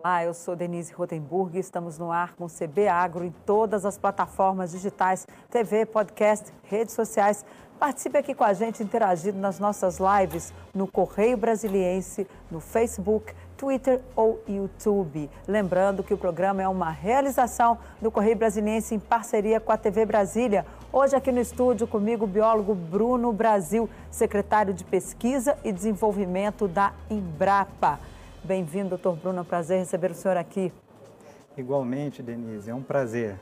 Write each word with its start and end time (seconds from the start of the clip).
Olá, 0.00 0.24
eu 0.24 0.32
sou 0.32 0.54
Denise 0.54 0.92
Rotenburg 0.92 1.56
e 1.56 1.60
estamos 1.60 1.98
no 1.98 2.12
ar 2.12 2.36
com 2.36 2.44
o 2.44 2.48
CB 2.48 2.86
Agro 2.86 3.24
em 3.24 3.34
todas 3.44 3.84
as 3.84 3.98
plataformas 3.98 4.70
digitais, 4.70 5.26
TV, 5.50 5.84
podcast, 5.84 6.52
redes 6.62 6.94
sociais. 6.94 7.44
Participe 7.80 8.16
aqui 8.16 8.32
com 8.32 8.44
a 8.44 8.52
gente 8.52 8.80
interagindo 8.80 9.38
nas 9.38 9.58
nossas 9.58 9.98
lives 9.98 10.54
no 10.72 10.86
Correio 10.86 11.36
Brasiliense, 11.36 12.28
no 12.48 12.60
Facebook, 12.60 13.34
Twitter 13.56 14.00
ou 14.14 14.40
YouTube. 14.48 15.28
Lembrando 15.48 16.04
que 16.04 16.14
o 16.14 16.18
programa 16.18 16.62
é 16.62 16.68
uma 16.68 16.90
realização 16.90 17.76
do 18.00 18.08
Correio 18.08 18.36
Brasiliense 18.36 18.94
em 18.94 19.00
parceria 19.00 19.58
com 19.58 19.72
a 19.72 19.76
TV 19.76 20.06
Brasília. 20.06 20.64
Hoje 20.92 21.16
aqui 21.16 21.32
no 21.32 21.40
estúdio 21.40 21.88
comigo 21.88 22.24
o 22.24 22.28
biólogo 22.28 22.72
Bruno 22.72 23.32
Brasil, 23.32 23.90
secretário 24.12 24.72
de 24.72 24.84
Pesquisa 24.84 25.58
e 25.64 25.72
Desenvolvimento 25.72 26.68
da 26.68 26.92
Embrapa. 27.10 27.98
Bem-vindo, 28.48 28.88
doutor 28.88 29.14
Bruno. 29.14 29.40
É 29.40 29.42
um 29.42 29.44
prazer 29.44 29.78
receber 29.78 30.10
o 30.10 30.14
senhor 30.14 30.38
aqui. 30.38 30.72
Igualmente, 31.54 32.22
Denise, 32.22 32.70
é 32.70 32.74
um 32.74 32.82
prazer. 32.82 33.38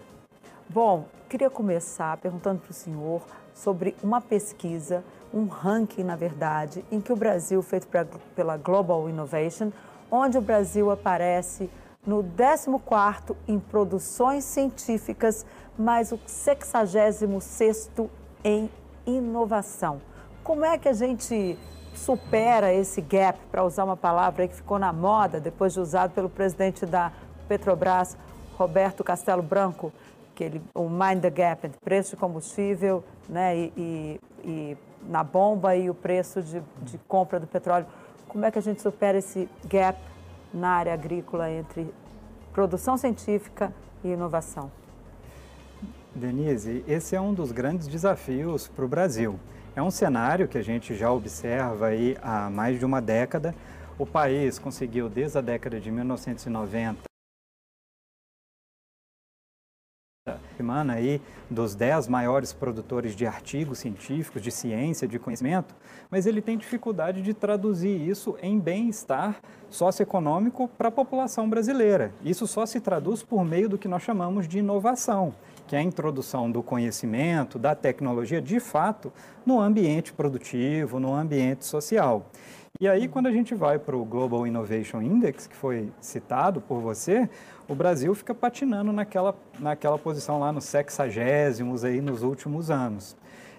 Bom, 0.68 1.04
queria 1.28 1.48
começar 1.48 2.16
perguntando 2.16 2.60
para 2.60 2.72
o 2.72 2.74
senhor 2.74 3.22
sobre 3.54 3.94
uma 4.02 4.20
pesquisa, 4.20 5.04
um 5.32 5.46
ranking, 5.46 6.02
na 6.02 6.16
verdade, 6.16 6.84
em 6.90 7.00
que 7.00 7.12
o 7.12 7.16
Brasil, 7.16 7.62
feito 7.62 7.86
pela 8.34 8.56
Global 8.56 9.08
Innovation, 9.08 9.70
onde 10.10 10.38
o 10.38 10.42
Brasil 10.42 10.90
aparece 10.90 11.70
no 12.04 12.24
14º 12.24 13.36
em 13.46 13.60
produções 13.60 14.42
científicas, 14.42 15.46
mas 15.78 16.10
o 16.10 16.18
66º 16.18 18.10
em 18.42 18.68
inovação. 19.06 20.00
Como 20.42 20.64
é 20.64 20.76
que 20.76 20.88
a 20.88 20.92
gente 20.92 21.56
supera 21.98 22.72
esse 22.72 23.00
gap, 23.00 23.38
para 23.50 23.64
usar 23.64 23.84
uma 23.84 23.96
palavra 23.96 24.46
que 24.46 24.54
ficou 24.54 24.78
na 24.78 24.92
moda 24.92 25.40
depois 25.40 25.72
de 25.72 25.80
usado 25.80 26.12
pelo 26.12 26.28
presidente 26.28 26.84
da 26.84 27.12
Petrobras, 27.48 28.16
Roberto 28.56 29.04
Castelo 29.04 29.42
Branco, 29.42 29.92
que 30.34 30.44
ele, 30.44 30.62
o 30.74 30.88
mind 30.88 31.22
the 31.22 31.30
gap 31.30 31.66
entre 31.66 31.80
preço 31.80 32.10
de 32.10 32.16
combustível 32.16 33.02
né, 33.28 33.56
e, 33.56 33.72
e, 33.76 34.20
e 34.44 34.76
na 35.08 35.24
bomba 35.24 35.76
e 35.76 35.88
o 35.88 35.94
preço 35.94 36.42
de, 36.42 36.62
de 36.82 36.98
compra 37.08 37.40
do 37.40 37.46
petróleo. 37.46 37.86
Como 38.28 38.44
é 38.44 38.50
que 38.50 38.58
a 38.58 38.62
gente 38.62 38.82
supera 38.82 39.18
esse 39.18 39.48
gap 39.66 39.98
na 40.52 40.70
área 40.70 40.92
agrícola 40.92 41.50
entre 41.50 41.92
produção 42.52 42.96
científica 42.96 43.72
e 44.04 44.08
inovação? 44.08 44.70
Denise, 46.14 46.82
esse 46.88 47.14
é 47.14 47.20
um 47.20 47.34
dos 47.34 47.52
grandes 47.52 47.86
desafios 47.86 48.68
para 48.68 48.84
o 48.84 48.88
Brasil. 48.88 49.38
É 49.76 49.82
um 49.82 49.90
cenário 49.90 50.48
que 50.48 50.56
a 50.56 50.62
gente 50.62 50.96
já 50.96 51.12
observa 51.12 51.88
aí 51.88 52.16
há 52.22 52.48
mais 52.48 52.78
de 52.78 52.86
uma 52.86 52.98
década. 52.98 53.54
O 53.98 54.06
país 54.06 54.58
conseguiu, 54.58 55.06
desde 55.06 55.36
a 55.36 55.42
década 55.42 55.78
de 55.78 55.90
1990, 55.90 57.00
semana 60.56 60.94
aí 60.94 61.20
dos 61.48 61.76
10 61.76 62.08
maiores 62.08 62.52
produtores 62.52 63.14
de 63.14 63.24
artigos 63.24 63.78
científicos, 63.78 64.42
de 64.42 64.50
ciência, 64.50 65.06
de 65.06 65.20
conhecimento, 65.20 65.72
mas 66.10 66.26
ele 66.26 66.42
tem 66.42 66.58
dificuldade 66.58 67.22
de 67.22 67.32
traduzir 67.32 68.00
isso 68.00 68.36
em 68.42 68.58
bem-estar 68.58 69.40
socioeconômico 69.70 70.68
para 70.76 70.88
a 70.88 70.92
população 70.92 71.48
brasileira. 71.48 72.12
Isso 72.24 72.44
só 72.46 72.66
se 72.66 72.80
traduz 72.80 73.22
por 73.22 73.44
meio 73.44 73.68
do 73.68 73.78
que 73.78 73.86
nós 73.86 74.02
chamamos 74.02 74.48
de 74.48 74.58
inovação 74.58 75.32
que 75.66 75.74
é 75.74 75.80
a 75.80 75.82
introdução 75.82 76.48
do 76.48 76.62
conhecimento, 76.62 77.58
da 77.58 77.74
tecnologia, 77.74 78.40
de 78.40 78.60
fato, 78.60 79.12
no 79.44 79.60
ambiente 79.60 80.12
produtivo, 80.12 81.00
no 81.00 81.12
ambiente 81.12 81.64
social. 81.64 82.30
E 82.78 82.86
aí, 82.86 83.08
quando 83.08 83.26
a 83.26 83.32
gente 83.32 83.54
vai 83.54 83.78
para 83.78 83.96
o 83.96 84.04
Global 84.04 84.46
Innovation 84.46 85.00
Index, 85.00 85.46
que 85.46 85.56
foi 85.56 85.90
citado 85.98 86.60
por 86.60 86.78
você, 86.78 87.26
o 87.66 87.74
Brasil 87.74 88.14
fica 88.14 88.34
patinando 88.34 88.92
naquela, 88.92 89.34
naquela 89.58 89.96
posição 89.96 90.38
lá 90.38 90.52
nos 90.52 90.64
sexagésimos 90.64 91.84
aí 91.84 92.02
nos 92.02 92.22
últimos 92.22 92.70
anos. 92.70 93.16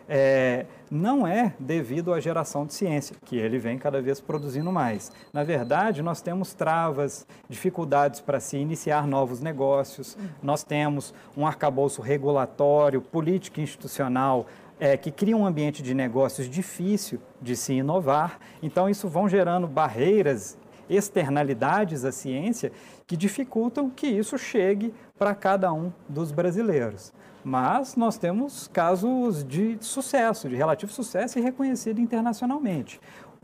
É, 0.07 0.67
não 0.89 1.27
é 1.27 1.53
devido 1.59 2.13
à 2.13 2.19
geração 2.19 2.65
de 2.65 2.75
ciência, 2.75 3.15
que 3.25 3.35
ele 3.35 3.57
vem 3.57 3.79
cada 3.79 3.99
vez 4.01 4.21
produzindo 4.21 4.71
mais. 4.71 5.11
Na 5.33 5.43
verdade, 5.43 6.03
nós 6.03 6.21
temos 6.21 6.53
travas, 6.53 7.25
dificuldades 7.49 8.21
para 8.21 8.39
se 8.39 8.55
iniciar 8.55 9.07
novos 9.07 9.41
negócios, 9.41 10.15
nós 10.43 10.63
temos 10.63 11.13
um 11.35 11.45
arcabouço 11.45 12.03
regulatório, 12.03 13.01
político 13.01 13.59
e 13.59 13.63
institucional 13.63 14.45
é, 14.79 14.95
que 14.97 15.11
cria 15.11 15.35
um 15.35 15.45
ambiente 15.45 15.81
de 15.81 15.93
negócios 15.93 16.49
difícil 16.49 17.19
de 17.41 17.55
se 17.55 17.73
inovar. 17.73 18.39
Então, 18.61 18.89
isso 18.89 19.07
vão 19.07 19.27
gerando 19.27 19.67
barreiras, 19.67 20.57
externalidades 20.89 22.05
à 22.05 22.11
ciência 22.11 22.71
que 23.05 23.17
dificultam 23.17 23.89
que 23.89 24.07
isso 24.07 24.37
chegue 24.37 24.93
para 25.17 25.35
cada 25.35 25.71
um 25.73 25.91
dos 26.07 26.31
brasileiros. 26.31 27.13
Mas 27.43 27.95
nós 27.95 28.17
temos 28.17 28.67
casos 28.67 29.43
de 29.43 29.77
sucesso, 29.79 30.49
de 30.49 30.55
relativo 30.55 30.91
sucesso 30.91 31.39
e 31.39 31.41
reconhecido 31.41 32.01
internacionalmente. 32.01 32.99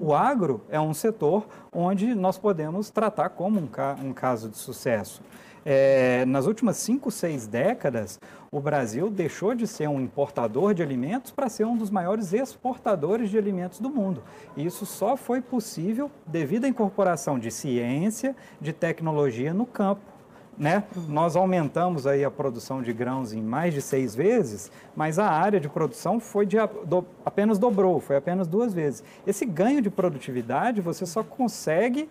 O 0.06 0.14
agro 0.14 0.60
é 0.70 0.78
um 0.82 0.94
setor 0.94 1.48
onde 1.72 2.14
nós 2.14 2.38
podemos 2.38 2.90
tratar 2.90 3.30
como 3.30 3.58
um, 3.58 3.66
ca 3.66 3.96
um 4.04 4.12
caso 4.12 4.50
de 4.50 4.58
sucesso. 4.58 5.22
É, 5.66 6.26
nas 6.26 6.46
últimas 6.46 6.76
cinco, 6.76 7.10
seis 7.10 7.48
décadas, 7.48 8.20
o 8.52 8.60
Brasil 8.60 9.10
deixou 9.10 9.56
de 9.56 9.66
ser 9.66 9.88
um 9.88 10.02
importador 10.02 10.74
de 10.74 10.84
alimentos 10.84 11.32
para 11.32 11.48
ser 11.48 11.64
um 11.64 11.78
dos 11.78 11.90
maiores 11.90 12.34
exportadores 12.34 13.30
de 13.30 13.38
alimentos 13.38 13.80
do 13.80 13.90
mundo. 13.90 14.22
E 14.58 14.66
isso 14.66 14.86
só 14.86 15.16
foi 15.16 15.40
possível 15.40 16.12
devido 16.28 16.66
à 16.66 16.68
incorporação 16.68 17.40
de 17.40 17.50
ciência, 17.50 18.36
de 18.60 18.74
tecnologia 18.74 19.54
no 19.54 19.66
campo 19.66 20.13
né? 20.58 20.84
Nós 21.08 21.36
aumentamos 21.36 22.06
aí 22.06 22.24
a 22.24 22.32
produção 22.32 22.82
de 22.82 22.94
grãos 22.94 23.34
em 23.34 23.42
mais 23.42 23.74
de 23.74 23.82
seis 23.82 24.16
vezes, 24.16 24.72
mas 24.96 25.18
a 25.18 25.28
área 25.28 25.60
de 25.60 25.68
produção 25.68 26.20
foi 26.20 26.46
de, 26.46 26.58
do, 26.86 27.06
apenas 27.26 27.58
dobrou, 27.58 28.00
foi 28.00 28.16
apenas 28.16 28.48
duas 28.48 28.74
vezes. 28.74 29.04
Esse 29.26 29.46
ganho 29.46 29.82
de 29.82 29.90
produtividade 29.90 30.82
você 30.82 31.06
só 31.06 31.24
consegue 31.24 32.10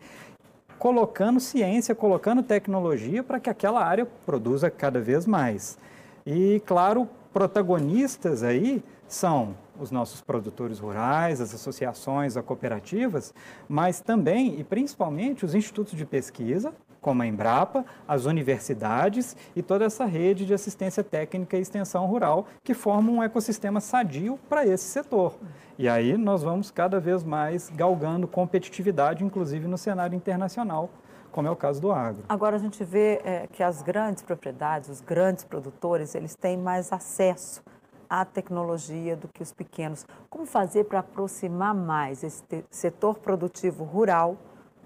colocando 0.78 1.38
ciência, 1.38 1.94
colocando 1.94 2.42
tecnologia 2.42 3.22
para 3.22 3.38
que 3.38 3.48
aquela 3.48 3.84
área 3.84 4.06
produza 4.26 4.68
cada 4.68 5.00
vez 5.00 5.26
mais. 5.26 5.78
E, 6.26 6.60
claro, 6.66 7.08
protagonistas 7.32 8.42
aí 8.42 8.82
são 9.06 9.54
os 9.78 9.90
nossos 9.90 10.20
produtores 10.20 10.78
rurais, 10.78 11.40
as 11.40 11.54
associações, 11.54 12.36
as 12.36 12.44
cooperativas, 12.44 13.34
mas 13.68 14.00
também 14.00 14.58
e 14.58 14.64
principalmente 14.64 15.44
os 15.44 15.54
institutos 15.54 15.94
de 15.94 16.04
pesquisa, 16.04 16.72
como 17.02 17.20
a 17.20 17.26
Embrapa, 17.26 17.84
as 18.06 18.24
universidades 18.24 19.36
e 19.54 19.62
toda 19.62 19.84
essa 19.84 20.04
rede 20.06 20.46
de 20.46 20.54
assistência 20.54 21.02
técnica 21.02 21.58
e 21.58 21.60
extensão 21.60 22.06
rural 22.06 22.46
que 22.62 22.72
formam 22.72 23.16
um 23.16 23.22
ecossistema 23.22 23.80
sadio 23.80 24.38
para 24.48 24.64
esse 24.64 24.84
setor. 24.84 25.36
E 25.76 25.88
aí 25.88 26.16
nós 26.16 26.42
vamos 26.42 26.70
cada 26.70 27.00
vez 27.00 27.24
mais 27.24 27.68
galgando 27.70 28.28
competitividade, 28.28 29.24
inclusive 29.24 29.66
no 29.66 29.76
cenário 29.76 30.14
internacional, 30.14 30.88
como 31.32 31.48
é 31.48 31.50
o 31.50 31.56
caso 31.56 31.80
do 31.80 31.90
agro. 31.90 32.22
Agora 32.28 32.54
a 32.54 32.58
gente 32.58 32.84
vê 32.84 33.20
é, 33.24 33.48
que 33.50 33.62
as 33.62 33.82
grandes 33.82 34.22
propriedades, 34.22 34.88
os 34.88 35.00
grandes 35.00 35.42
produtores, 35.42 36.14
eles 36.14 36.36
têm 36.36 36.56
mais 36.56 36.92
acesso 36.92 37.62
à 38.08 38.24
tecnologia 38.24 39.16
do 39.16 39.26
que 39.26 39.42
os 39.42 39.52
pequenos. 39.52 40.06
Como 40.30 40.46
fazer 40.46 40.84
para 40.84 41.00
aproximar 41.00 41.74
mais 41.74 42.22
esse 42.22 42.64
setor 42.70 43.18
produtivo 43.18 43.82
rural 43.82 44.36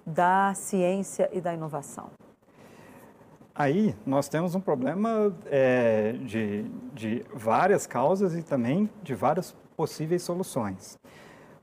da 0.06 0.55
ciência 0.55 1.28
e 1.33 1.41
da 1.41 1.53
inovação? 1.53 2.11
Aí 3.55 3.97
nós 4.05 4.28
temos 4.28 4.55
um 4.55 4.61
problema 4.61 5.34
é, 5.47 6.12
de, 6.12 6.65
de 6.93 7.25
várias 7.34 7.87
causas 7.87 8.34
e 8.34 8.43
também 8.43 8.89
de 9.03 9.15
várias 9.15 9.56
possíveis 9.77 10.22
soluções. 10.22 10.99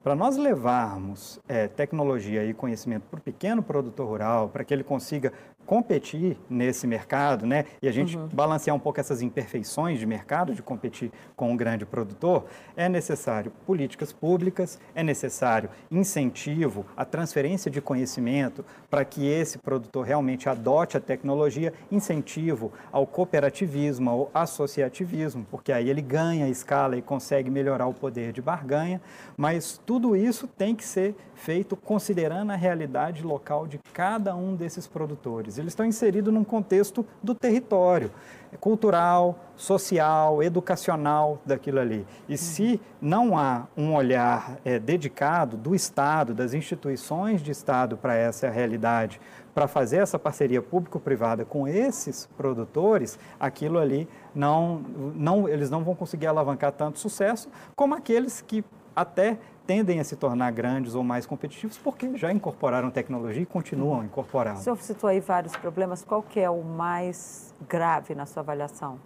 Para 0.03 0.15
nós 0.15 0.35
levarmos 0.35 1.39
é, 1.47 1.67
tecnologia 1.67 2.43
e 2.43 2.53
conhecimento 2.53 3.03
para 3.03 3.19
o 3.19 3.21
pequeno 3.21 3.63
produtor 3.63 4.05
rural, 4.05 4.49
para 4.49 4.63
que 4.65 4.73
ele 4.73 4.83
consiga 4.83 5.31
competir 5.65 6.37
nesse 6.49 6.85
mercado, 6.85 7.45
né? 7.45 7.65
E 7.81 7.87
a 7.87 7.91
gente 7.91 8.17
uhum. 8.17 8.27
balancear 8.33 8.75
um 8.75 8.79
pouco 8.79 8.99
essas 8.99 9.21
imperfeições 9.21 9.99
de 9.99 10.05
mercado, 10.05 10.53
de 10.53 10.61
competir 10.61 11.11
com 11.35 11.51
um 11.51 11.57
grande 11.57 11.85
produtor, 11.85 12.45
é 12.75 12.89
necessário 12.89 13.51
políticas 13.65 14.11
públicas, 14.11 14.79
é 14.93 15.03
necessário 15.03 15.69
incentivo, 15.89 16.85
a 16.95 17.05
transferência 17.05 17.71
de 17.71 17.81
conhecimento 17.81 18.65
para 18.89 19.05
que 19.05 19.25
esse 19.25 19.57
produtor 19.57 20.05
realmente 20.05 20.47
adote 20.49 20.97
a 20.97 20.99
tecnologia, 20.99 21.73
incentivo 21.91 22.71
ao 22.91 23.07
cooperativismo, 23.07 24.09
ao 24.09 24.31
associativismo, 24.33 25.45
porque 25.49 25.71
aí 25.71 25.89
ele 25.89 26.01
ganha 26.01 26.47
escala 26.47 26.97
e 26.97 27.01
consegue 27.01 27.49
melhorar 27.49 27.87
o 27.87 27.93
poder 27.93 28.31
de 28.31 28.41
barganha, 28.41 29.01
mas 29.37 29.79
tudo 29.85 30.15
isso 30.15 30.47
tem 30.47 30.75
que 30.75 30.83
ser 30.83 31.15
feito 31.35 31.75
considerando 31.75 32.51
a 32.51 32.55
realidade 32.55 33.23
local 33.23 33.67
de 33.67 33.79
cada 33.91 34.35
um 34.35 34.55
desses 34.55 34.87
produtores 34.87 35.52
eles, 35.53 35.57
eles 35.57 35.71
estão 35.73 35.85
inseridos 35.85 36.33
num 36.33 36.43
contexto 36.43 37.05
do 37.21 37.35
território 37.35 38.11
cultural, 38.59 39.39
social, 39.55 40.43
educacional 40.43 41.41
daquilo 41.43 41.79
ali. 41.79 42.05
E 42.29 42.37
se 42.37 42.79
não 43.01 43.35
há 43.35 43.65
um 43.75 43.95
olhar 43.95 44.59
é, 44.63 44.77
dedicado 44.77 45.57
do 45.57 45.73
Estado, 45.73 46.35
das 46.35 46.53
instituições 46.53 47.41
de 47.41 47.49
Estado 47.49 47.97
para 47.97 48.15
essa 48.15 48.49
realidade, 48.49 49.19
para 49.55 49.67
fazer 49.67 49.97
essa 49.97 50.19
parceria 50.19 50.61
público-privada 50.61 51.45
com 51.45 51.67
esses 51.67 52.27
produtores, 52.37 53.17
aquilo 53.39 53.79
ali 53.79 54.07
não, 54.35 54.83
não, 55.15 55.49
eles 55.49 55.71
não 55.71 55.83
vão 55.83 55.95
conseguir 55.95 56.27
alavancar 56.27 56.71
tanto 56.71 56.99
sucesso 56.99 57.49
como 57.75 57.95
aqueles 57.95 58.41
que 58.41 58.63
até 58.95 59.39
tendem 59.65 59.99
a 59.99 60.03
se 60.03 60.15
tornar 60.15 60.51
grandes 60.51 60.95
ou 60.95 61.03
mais 61.03 61.25
competitivos 61.25 61.77
porque 61.77 62.17
já 62.17 62.31
incorporaram 62.31 62.91
tecnologia 62.91 63.41
e 63.41 63.45
continuam 63.45 64.01
a 64.01 64.05
incorporá-la. 64.05 64.59
O 64.59 64.61
senhor 64.61 64.77
citou 64.77 65.09
aí 65.09 65.19
vários 65.19 65.55
problemas, 65.55 66.03
qual 66.03 66.21
que 66.21 66.39
é 66.39 66.49
o 66.49 66.61
mais 66.61 67.53
grave 67.67 68.13
na 68.13 68.25
sua 68.25 68.41
avaliação? 68.41 68.99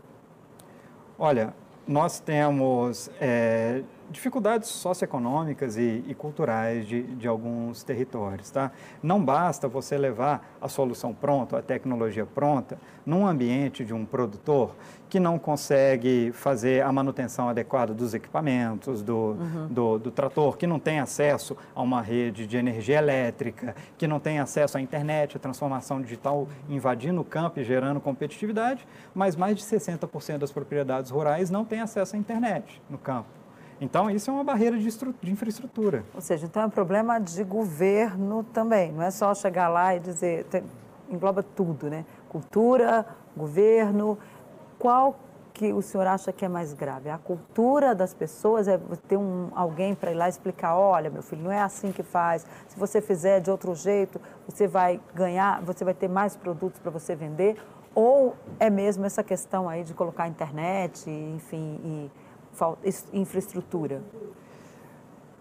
Olha, 1.20 1.54
nós 1.88 2.20
temos 2.20 3.10
é, 3.20 3.82
dificuldades 4.10 4.70
socioeconômicas 4.70 5.78
e, 5.78 6.04
e 6.08 6.16
culturais 6.16 6.88
de, 6.88 7.04
de, 7.04 7.28
alguns 7.28 7.84
territórios. 7.84 8.50
Tá? 8.50 8.72
Não 9.02 9.24
basta 9.24 9.68
você 9.68 9.98
levar 9.98 10.48
a 10.62 10.68
solução 10.68 11.14
pronta, 11.14 11.58
a 11.58 11.62
tecnologia 11.62 12.26
pronta, 12.26 12.80
num 13.06 13.26
ambiente 13.26 13.84
de 13.84 13.94
um 13.94 14.06
produtor 14.06 14.76
que 15.10 15.20
não 15.20 15.40
consegue 15.40 16.32
fazer 16.34 16.84
a 16.84 16.92
manutenção 16.92 17.48
adequada 17.48 17.94
dos 17.94 18.14
equipamentos, 18.14 19.02
do, 19.02 19.16
uhum. 19.16 19.68
do, 19.70 20.00
do, 20.00 20.12
trator, 20.12 20.58
que 20.58 20.68
não 20.68 20.80
tem 20.80 21.00
acesso 21.00 21.56
a 21.74 21.82
uma 21.82 22.02
rede 22.02 22.46
de 22.46 22.58
energia 22.58 22.98
elétrica, 22.98 23.76
que 23.98 24.08
não 24.08 24.20
tem 24.20 24.40
acesso 24.40 24.78
à 24.78 24.82
internet, 24.82 25.38
a 25.38 25.40
transformação 25.40 26.02
digital 26.02 26.48
invadindo 26.70 27.22
o 27.22 27.26
campo 27.26 27.60
e 27.60 27.64
gerando 27.64 28.02
competitividade, 28.02 28.86
mas 29.16 29.36
mais 29.36 29.56
de 29.56 29.64
60% 29.64 30.40
das 30.40 30.52
propriedades 30.52 31.10
rurais 31.10 31.50
não 31.50 31.64
têm 31.64 31.80
acesso 31.80 32.16
à 32.16 32.20
internet 32.20 32.82
no 32.90 32.98
campo. 32.98 33.47
Então, 33.80 34.10
isso 34.10 34.30
é 34.30 34.34
uma 34.34 34.44
barreira 34.44 34.78
de, 34.78 34.90
de, 34.90 35.32
infraestrutura. 35.32 36.04
Ou 36.14 36.22
seja, 36.22 36.46
então 36.46 36.64
é 36.64 36.66
um 36.66 36.70
problema 36.70 37.20
de 37.20 37.44
governo 37.44 38.44
também, 38.52 38.92
não 38.92 39.04
é 39.04 39.12
só 39.12 39.34
chegar 39.36 39.68
lá 39.68 39.96
e 39.96 40.00
dizer, 40.00 40.46
tem, 40.46 40.64
engloba 41.10 41.44
tudo, 41.44 41.90
né? 41.90 42.06
Cultura, 42.30 43.06
governo. 43.36 44.18
Qual 44.80 45.20
que 45.54 45.74
o 45.74 45.82
senhor 45.82 46.06
acha 46.06 46.32
que 46.32 46.46
é 46.46 46.48
mais 46.48 46.74
grave? 46.74 47.10
A 47.10 47.18
cultura 47.18 47.96
das 47.96 48.14
pessoas 48.14 48.68
é 48.68 48.80
ter 49.08 49.18
um, 49.18 49.50
alguém 49.56 49.96
para 49.96 50.12
ir 50.12 50.16
lá 50.16 50.28
explicar, 50.28 50.76
olha, 50.76 51.10
meu 51.10 51.22
filho, 51.22 51.44
não 51.44 51.52
é 51.52 51.62
assim 51.62 51.92
que 51.92 52.04
faz. 52.04 52.46
Se 52.68 52.78
você 52.78 53.02
fizer 53.02 53.40
de 53.40 53.50
outro 53.50 53.74
jeito, 53.74 54.20
você 54.48 54.68
vai 54.68 55.00
ganhar, 55.14 55.62
você 55.62 55.84
vai 55.84 55.94
ter 55.94 56.08
mais 56.08 56.36
produtos 56.36 56.80
para 56.80 56.92
você 56.92 57.16
vender. 57.16 57.58
Ou 57.96 58.36
é 58.60 58.70
mesmo 58.70 59.06
essa 59.06 59.24
questão 59.24 59.68
aí 59.68 59.84
de 59.84 59.94
colocar 59.94 60.28
internet, 60.28 61.10
enfim, 61.10 61.80
e 61.84 62.12
infraestrutura? 63.14 64.02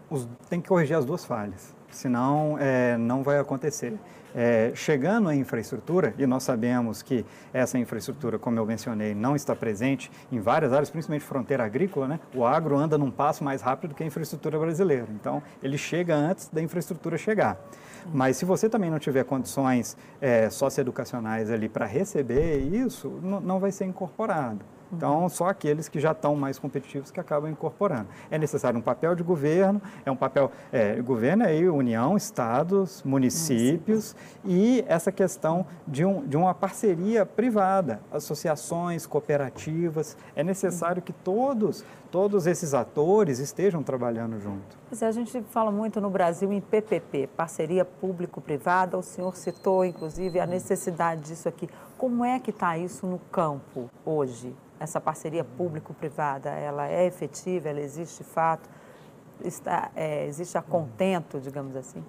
Os, 0.09 0.29
tem 0.49 0.61
que 0.61 0.69
corrigir 0.69 0.97
as 0.97 1.05
duas 1.05 1.25
falhas, 1.25 1.75
senão 1.91 2.57
é, 2.59 2.97
não 2.97 3.23
vai 3.23 3.39
acontecer. 3.39 3.99
É, 4.39 4.71
chegando 4.75 5.31
à 5.31 5.35
infraestrutura, 5.35 6.15
e 6.19 6.27
nós 6.27 6.43
sabemos 6.43 7.01
que 7.01 7.25
essa 7.55 7.79
infraestrutura, 7.79 8.39
como 8.39 8.59
eu 8.59 8.67
mencionei, 8.67 9.15
não 9.15 9.35
está 9.35 9.57
presente 9.57 10.11
em 10.31 10.39
várias 10.39 10.75
áreas, 10.75 10.91
principalmente 10.91 11.25
fronteira 11.25 11.65
agrícola, 11.65 12.07
né? 12.07 12.21
o 12.35 12.45
agro 12.45 12.77
anda 12.77 12.99
num 12.99 13.11
passo 13.11 13.43
mais 13.43 13.63
rápido 13.63 13.91
do 13.91 13.95
que 13.95 14.03
a 14.03 14.07
infraestrutura 14.07 14.59
brasileira. 14.59 15.07
Então, 15.19 15.43
ele 15.63 15.79
chega 15.79 16.15
antes 16.15 16.49
da 16.49 16.61
infraestrutura 16.61 17.17
chegar. 17.17 17.59
Mas 18.13 18.37
se 18.37 18.45
você 18.45 18.69
também 18.69 18.91
não 18.91 18.99
tiver 18.99 19.25
condições 19.25 19.97
é, 20.21 20.51
socioeducacionais 20.51 21.51
ali 21.51 21.69
para 21.69 21.87
receber 21.87 22.59
isso, 22.59 23.09
não 23.23 23.59
vai 23.59 23.73
ser 23.73 23.87
incorporado. 23.87 24.76
Então, 24.93 25.29
só 25.29 25.49
aqueles 25.49 25.89
que 25.89 25.99
já 25.99 26.13
estão 26.13 26.37
mais 26.37 26.59
competitivos 26.59 27.11
que 27.11 27.19
acabam 27.19 27.51
incorporando. 27.51 28.07
É 28.31 28.39
necessário 28.39 28.79
um 28.79 28.83
papel 28.83 29.15
de 29.15 29.23
governo, 29.23 29.81
é 30.05 30.11
um 30.11 30.17
papel, 30.17 30.51
é, 30.73 31.01
governo 31.03 31.43
é 31.43 31.49
aí 31.49 31.69
União, 31.69 32.17
Estados, 32.17 33.03
municípios, 33.03 34.15
e 34.45 34.85
essa 34.87 35.11
questão 35.11 35.67
de, 35.87 36.05
um, 36.05 36.27
de 36.27 36.37
uma 36.37 36.55
parceria 36.55 37.27
privada, 37.27 38.01
associações, 38.13 39.07
cooperativas. 39.07 40.17
É 40.35 40.43
necessário 40.43 41.03
que 41.03 41.13
todos, 41.13 41.85
todos 42.11 42.47
esses 42.47 42.75
atores 42.75 43.39
estejam 43.39 43.83
trabalhando 43.83 44.41
junto. 44.41 44.77
É, 45.01 45.07
a 45.07 45.13
gente 45.13 45.43
fala 45.51 45.71
muito 45.71 46.01
no 46.01 46.09
Brasil 46.09 46.53
em 46.53 46.61
PPP, 46.61 47.29
parceria 47.37 47.85
público-privada. 47.85 48.97
O 48.97 49.03
senhor 49.03 49.37
citou, 49.37 49.85
inclusive, 49.85 50.39
a 50.39 50.47
necessidade 50.47 51.23
disso 51.23 51.49
aqui. 51.49 51.69
Como 51.97 52.25
é 52.25 52.39
que 52.39 52.51
está 52.51 52.77
isso 52.77 53.07
no 53.07 53.19
campo 53.19 53.91
hoje? 54.05 54.55
essa 54.79 55.01
parceria 55.01 55.45
público-privada, 55.45 56.51
ela 56.51 56.89
é 56.89 57.07
efetiva, 57.07 57.69
ela 57.69 57.81
existe 57.81 58.23
de 58.23 58.29
fato, 58.29 58.69
está, 59.43 59.91
é, 59.95 60.27
existe 60.27 60.57
a 60.57 60.63
contento, 60.63 61.41
digamos 61.41 61.77
assim? 61.77 62.05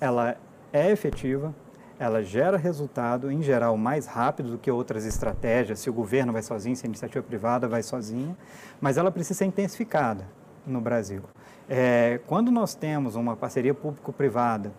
Ela 0.00 0.36
é 0.72 0.90
efetiva, 0.90 1.54
ela 1.98 2.22
gera 2.22 2.56
resultado, 2.56 3.30
em 3.30 3.42
geral, 3.42 3.76
mais 3.76 4.06
rápido 4.06 4.50
do 4.50 4.58
que 4.58 4.70
outras 4.70 5.04
estratégias, 5.06 5.78
se 5.78 5.88
o 5.88 5.92
governo 5.92 6.32
vai 6.32 6.42
sozinho, 6.42 6.74
se 6.74 6.84
a 6.84 6.88
iniciativa 6.88 7.24
privada 7.24 7.68
vai 7.68 7.82
sozinha, 7.82 8.36
mas 8.80 8.96
ela 8.96 9.10
precisa 9.10 9.38
ser 9.38 9.44
intensificada 9.44 10.26
no 10.66 10.80
Brasil. 10.80 11.22
É, 11.68 12.20
quando 12.26 12.50
nós 12.50 12.74
temos 12.74 13.14
uma 13.14 13.36
parceria 13.36 13.72
público-privada, 13.72 14.72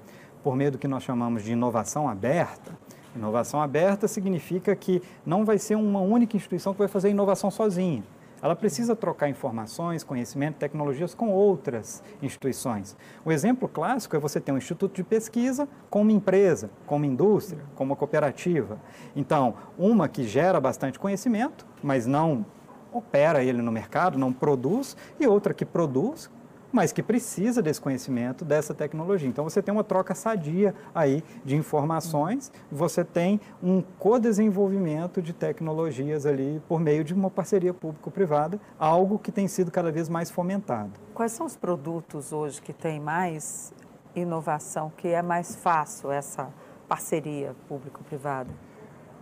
por 0.44 0.56
meio 0.56 0.72
do 0.74 0.78
que 0.78 0.88
nós 0.88 1.02
chamamos 1.02 1.44
de 1.44 1.54
inovação 1.54 2.08
aberta, 2.08 2.78
Inovação 3.15 3.62
aberta 3.62 4.07
significa 4.07 4.75
que 4.75 5.01
não 5.25 5.45
vai 5.45 5.57
ser 5.57 5.75
uma 5.75 6.01
única 6.01 6.35
instituição 6.35 6.73
que 6.73 6.79
vai 6.79 6.88
fazer 6.88 7.09
inovação 7.09 7.50
sozinha. 7.50 8.03
Ela 8.41 8.56
precisa 8.56 8.95
trocar 8.95 9.29
informações, 9.29 10.03
conhecimento, 10.03 10.57
tecnologias 10.57 11.15
com 11.15 11.31
outras 11.31 12.03
instituições. 12.21 12.95
O 13.23 13.31
exemplo 13.31 13.67
clássico 13.67 14.15
é 14.15 14.19
você 14.19 14.39
ter 14.39 14.51
um 14.51 14.57
instituto 14.57 14.95
de 14.95 15.03
pesquisa 15.03 15.67
com 15.89 16.01
uma 16.01 16.12
empresa, 16.12 16.69
com 16.85 16.97
uma 16.97 17.07
indústria, 17.07 17.63
com 17.75 17.83
uma 17.83 17.95
cooperativa. 17.95 18.77
Então, 19.15 19.56
uma 19.77 20.07
que 20.07 20.27
gera 20.27 20.59
bastante 20.59 21.00
conhecimento, 21.00 21.65
mas 21.81 22.06
não 22.06 22.45
opera 22.91 23.44
ele 23.44 23.62
no 23.62 23.71
mercado, 23.71 24.17
não 24.17 24.31
produz, 24.31 24.95
e 25.19 25.25
outra 25.25 25.53
que 25.53 25.65
produz, 25.65 26.29
mas 26.75 26.92
que 26.92 27.01
precisa 27.01 27.62
desse 27.62 27.80
conhecimento, 27.80 28.44
dessa 28.44 28.74
tecnologia. 28.74 29.30
Então 29.30 29.45
você 29.45 29.62
tem 29.62 29.74
uma 29.74 29.83
troca 29.83 30.13
sadia 30.13 30.75
aí 30.94 31.24
de 31.45 31.56
informações, 31.56 32.51
você 32.69 33.01
tem 33.01 33.39
um 33.63 33.81
co-desenvolvimento 33.98 35.22
de 35.22 35.31
tecnologias 35.31 36.25
ali 36.25 36.62
por 36.68 36.81
meio 36.81 37.01
de 37.01 37.13
uma 37.13 37.31
parceria 37.31 37.74
público-privada, 37.74 38.60
algo 38.77 39.18
que 39.18 39.31
tem 39.31 39.48
sido 39.48 39.72
cada 39.72 39.89
vez 39.89 40.10
mais 40.10 40.30
fomentado. 40.30 40.92
Quais 41.13 41.31
são 41.31 41.45
os 41.45 41.56
produtos 41.56 42.33
hoje 42.33 42.62
que 42.62 42.74
têm 42.74 43.00
mais 43.00 43.74
inovação, 44.13 44.91
que 44.98 45.08
é 45.08 45.22
mais 45.22 45.55
fácil 45.55 46.12
essa 46.12 46.50
parceria 46.89 47.55
público-privada? 47.70 48.50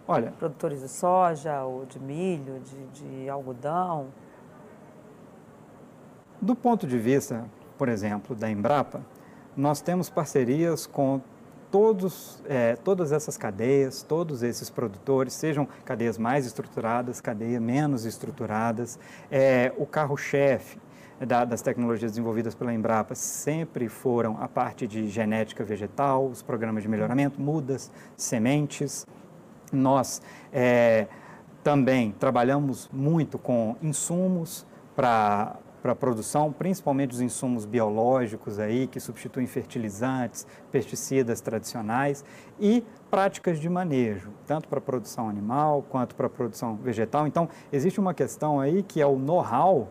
Olha, 0.07 0.31
produtores 0.31 0.81
de 0.81 0.89
soja 0.89 1.63
ou 1.63 1.85
de 1.85 1.99
milho, 1.99 2.59
de, 2.61 2.87
de 2.87 3.29
algodão? 3.29 4.07
Do 6.43 6.55
ponto 6.55 6.85
de 6.85 6.97
vista, 6.99 7.45
por 7.77 7.87
exemplo, 7.87 8.35
da 8.35 8.51
Embrapa, 8.51 8.99
nós 9.55 9.79
temos 9.79 10.09
parcerias 10.09 10.85
com 10.85 11.21
todos, 11.71 12.43
é, 12.49 12.75
todas 12.75 13.13
essas 13.13 13.37
cadeias, 13.37 14.03
todos 14.03 14.43
esses 14.43 14.69
produtores, 14.69 15.31
sejam 15.31 15.65
cadeias 15.85 16.17
mais 16.17 16.45
estruturadas, 16.45 17.21
cadeias 17.21 17.61
menos 17.61 18.03
estruturadas. 18.03 18.99
É, 19.31 19.71
o 19.77 19.85
carro-chefe 19.85 20.77
da, 21.25 21.45
das 21.45 21.61
tecnologias 21.61 22.11
desenvolvidas 22.11 22.53
pela 22.53 22.73
Embrapa 22.73 23.15
sempre 23.15 23.87
foram 23.87 24.35
a 24.41 24.47
parte 24.49 24.85
de 24.85 25.07
genética 25.07 25.63
vegetal, 25.63 26.27
os 26.27 26.41
programas 26.41 26.83
de 26.83 26.89
melhoramento, 26.89 27.39
mudas, 27.39 27.89
sementes. 28.17 29.07
Nós 29.71 30.21
é, 30.51 31.07
também 31.63 32.11
trabalhamos 32.19 32.89
muito 32.91 33.39
com 33.39 33.77
insumos 33.81 34.65
para 34.93 35.62
para 35.83 35.91
a 35.91 35.95
produção, 35.95 36.49
principalmente 36.49 37.11
os 37.11 37.19
insumos 37.19 37.65
biológicos 37.65 38.57
aí, 38.57 38.87
que 38.87 39.01
substituem 39.01 39.45
fertilizantes, 39.45 40.47
pesticidas 40.71 41.41
tradicionais 41.41 42.23
e 42.57 42.85
práticas 43.11 43.59
de 43.59 43.67
manejo, 43.67 44.31
tanto 44.47 44.69
para 44.69 44.79
a 44.79 44.81
produção 44.81 45.27
animal 45.27 45.85
quanto 45.89 46.15
para 46.15 46.27
a 46.27 46.29
produção 46.29 46.77
vegetal. 46.77 47.27
Então, 47.27 47.49
existe 47.69 47.99
uma 47.99 48.13
questão 48.13 48.61
aí 48.61 48.81
que 48.81 49.01
é 49.01 49.05
o 49.05 49.19
know-how, 49.19 49.89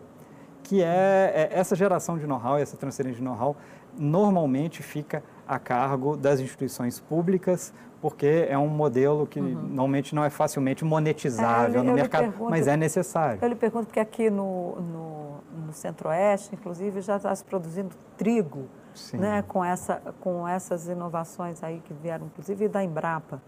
que 0.63 0.81
é, 0.81 1.31
é 1.35 1.49
essa 1.51 1.75
geração 1.75 2.17
de 2.17 2.25
know-how, 2.25 2.57
essa 2.57 2.75
transferência 2.75 3.19
de 3.19 3.23
know-how, 3.23 3.55
normalmente 3.95 4.81
fica 4.81 5.23
a 5.47 5.59
cargo 5.59 6.15
das 6.15 6.39
instituições 6.39 6.99
públicas 6.99 7.73
porque 8.03 8.45
é 8.49 8.57
um 8.57 8.67
modelo 8.67 9.25
que 9.25 9.39
uhum. 9.39 9.47
normalmente 9.47 10.13
não 10.13 10.25
é 10.25 10.29
facilmente 10.29 10.83
monetizável 10.83 11.79
é, 11.79 11.83
no 11.85 11.93
mercado, 11.93 12.23
pergunto, 12.23 12.49
mas 12.49 12.67
é 12.67 12.75
necessário. 12.75 13.39
Eu 13.41 13.47
lhe 13.47 13.55
pergunto 13.55 13.85
porque 13.85 13.99
aqui 14.01 14.29
no, 14.29 14.75
no, 14.81 15.65
no 15.67 15.71
Centro-Oeste, 15.71 16.53
inclusive, 16.53 16.99
já 16.99 17.15
está 17.15 17.33
se 17.33 17.45
produzindo 17.45 17.95
trigo, 18.17 18.67
né, 19.13 19.41
com, 19.47 19.63
essa, 19.63 20.01
com 20.19 20.45
essas 20.45 20.89
inovações 20.89 21.63
aí 21.63 21.79
que 21.79 21.93
vieram, 21.93 22.25
inclusive, 22.25 22.67
da 22.67 22.83
Embrapa. 22.83 23.41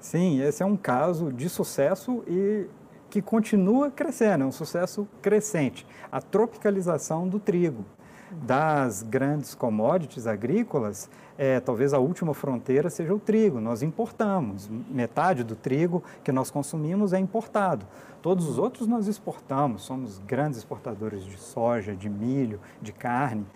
Sim, 0.00 0.42
esse 0.42 0.60
é 0.60 0.66
um 0.66 0.76
caso 0.76 1.32
de 1.32 1.48
sucesso 1.48 2.24
e 2.26 2.66
que 3.08 3.22
continua 3.22 3.92
crescendo, 3.92 4.42
é 4.42 4.46
um 4.48 4.52
sucesso 4.52 5.06
crescente. 5.22 5.86
A 6.10 6.20
tropicalização 6.20 7.28
do 7.28 7.38
trigo. 7.38 7.84
Das 8.30 9.02
grandes 9.02 9.54
commodities 9.54 10.26
agrícolas, 10.26 11.10
é, 11.36 11.58
talvez 11.58 11.92
a 11.92 11.98
última 11.98 12.32
fronteira 12.32 12.88
seja 12.88 13.14
o 13.14 13.18
trigo. 13.18 13.60
Nós 13.60 13.82
importamos, 13.82 14.68
metade 14.68 15.42
do 15.42 15.56
trigo 15.56 16.02
que 16.22 16.30
nós 16.30 16.50
consumimos 16.50 17.12
é 17.12 17.18
importado. 17.18 17.86
Todos 18.22 18.48
os 18.48 18.58
outros 18.58 18.86
nós 18.86 19.06
exportamos, 19.08 19.82
somos 19.82 20.18
grandes 20.18 20.58
exportadores 20.58 21.24
de 21.24 21.38
soja, 21.38 21.96
de 21.96 22.08
milho, 22.08 22.60
de 22.80 22.92
carne. 22.92 23.46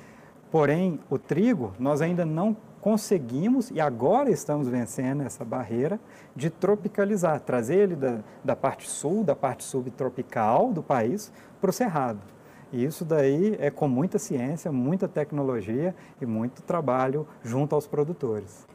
Porém, 0.50 0.98
o 1.10 1.18
trigo, 1.18 1.72
nós 1.78 2.00
ainda 2.00 2.24
não 2.24 2.56
conseguimos 2.80 3.70
e 3.70 3.80
agora 3.80 4.30
estamos 4.30 4.68
vencendo 4.68 5.22
essa 5.22 5.44
barreira 5.44 5.98
de 6.36 6.50
tropicalizar, 6.50 7.40
trazer 7.40 7.76
ele 7.76 7.96
da, 7.96 8.18
da 8.44 8.54
parte 8.54 8.88
sul, 8.90 9.24
da 9.24 9.34
parte 9.34 9.64
subtropical 9.64 10.72
do 10.72 10.82
país 10.82 11.32
para 11.60 11.70
o 11.70 11.72
cerrado. 11.72 12.20
E 12.74 12.84
isso 12.84 13.04
daí 13.04 13.56
é 13.60 13.70
com 13.70 13.86
muita 13.86 14.18
ciência, 14.18 14.72
muita 14.72 15.06
tecnologia 15.06 15.94
e 16.20 16.26
muito 16.26 16.60
trabalho 16.60 17.24
junto 17.40 17.72
aos 17.72 17.86
produtores. 17.86 18.66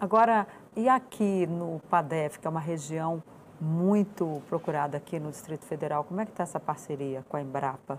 Agora, 0.00 0.46
e 0.76 0.88
aqui 0.88 1.44
no 1.48 1.80
PADEF, 1.90 2.38
que 2.38 2.46
é 2.46 2.50
uma 2.50 2.60
região 2.60 3.20
muito 3.60 4.40
procurada 4.48 4.96
aqui 4.96 5.18
no 5.18 5.32
Distrito 5.32 5.64
Federal, 5.64 6.04
como 6.04 6.20
é 6.20 6.24
que 6.24 6.30
está 6.30 6.44
essa 6.44 6.60
parceria 6.60 7.24
com 7.28 7.36
a 7.36 7.42
Embrapa? 7.42 7.98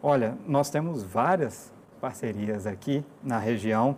Olha, 0.00 0.38
nós 0.46 0.70
temos 0.70 1.02
várias 1.02 1.74
parcerias 2.00 2.64
aqui 2.64 3.04
na 3.20 3.38
região 3.38 3.96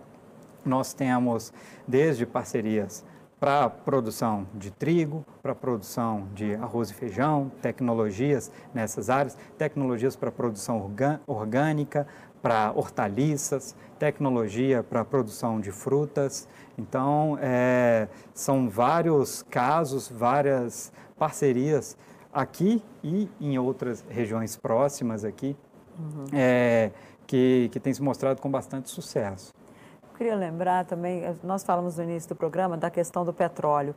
nós 0.64 0.92
temos 0.92 1.52
desde 1.87 2.26
parcerias 2.26 3.04
para 3.40 3.64
a 3.64 3.70
produção 3.70 4.47
de 4.54 4.70
trigo, 4.70 5.25
para 5.42 5.52
a 5.52 5.54
produção 5.54 6.28
de 6.35 6.54
arroz 6.56 6.90
e 6.90 6.94
feijão, 6.94 7.50
tecnologias 7.62 8.52
nessas 8.75 9.09
áreas, 9.09 9.37
tecnologias 9.56 10.14
para 10.14 10.28
a 10.28 10.32
produção 10.32 10.92
orgânica, 11.26 12.06
para 12.42 12.70
hortaliças, 12.76 13.75
tecnologia 13.99 14.82
para 14.82 15.00
a 15.00 15.04
produção 15.04 15.59
de 15.59 15.73
frutas. 15.73 16.47
Então, 16.76 17.38
é, 17.40 18.09
são 18.35 18.68
vários 18.68 19.42
casos, 19.44 20.06
várias 20.09 20.92
parcerias 21.18 21.97
aqui 22.30 22.82
e 23.02 23.26
em 23.40 23.59
outras 23.59 24.04
regiões 24.09 24.54
próximas 24.54 25.25
aqui, 25.25 25.56
uhum. 25.99 26.25
é, 26.32 26.90
que, 27.26 27.70
que 27.73 27.80
tem 27.80 27.92
se 27.94 28.02
mostrado 28.02 28.40
com 28.40 28.50
bastante 28.50 28.90
sucesso 28.90 29.52
queria 30.20 30.36
lembrar 30.36 30.84
também, 30.84 31.24
eh, 31.24 31.34
nós 31.42 31.64
falamos 31.64 31.96
no 31.96 32.02
início 32.02 32.28
do 32.28 32.36
programa 32.36 32.76
da 32.76 32.90
questão 32.90 33.24
do 33.24 33.32
petróleo. 33.32 33.94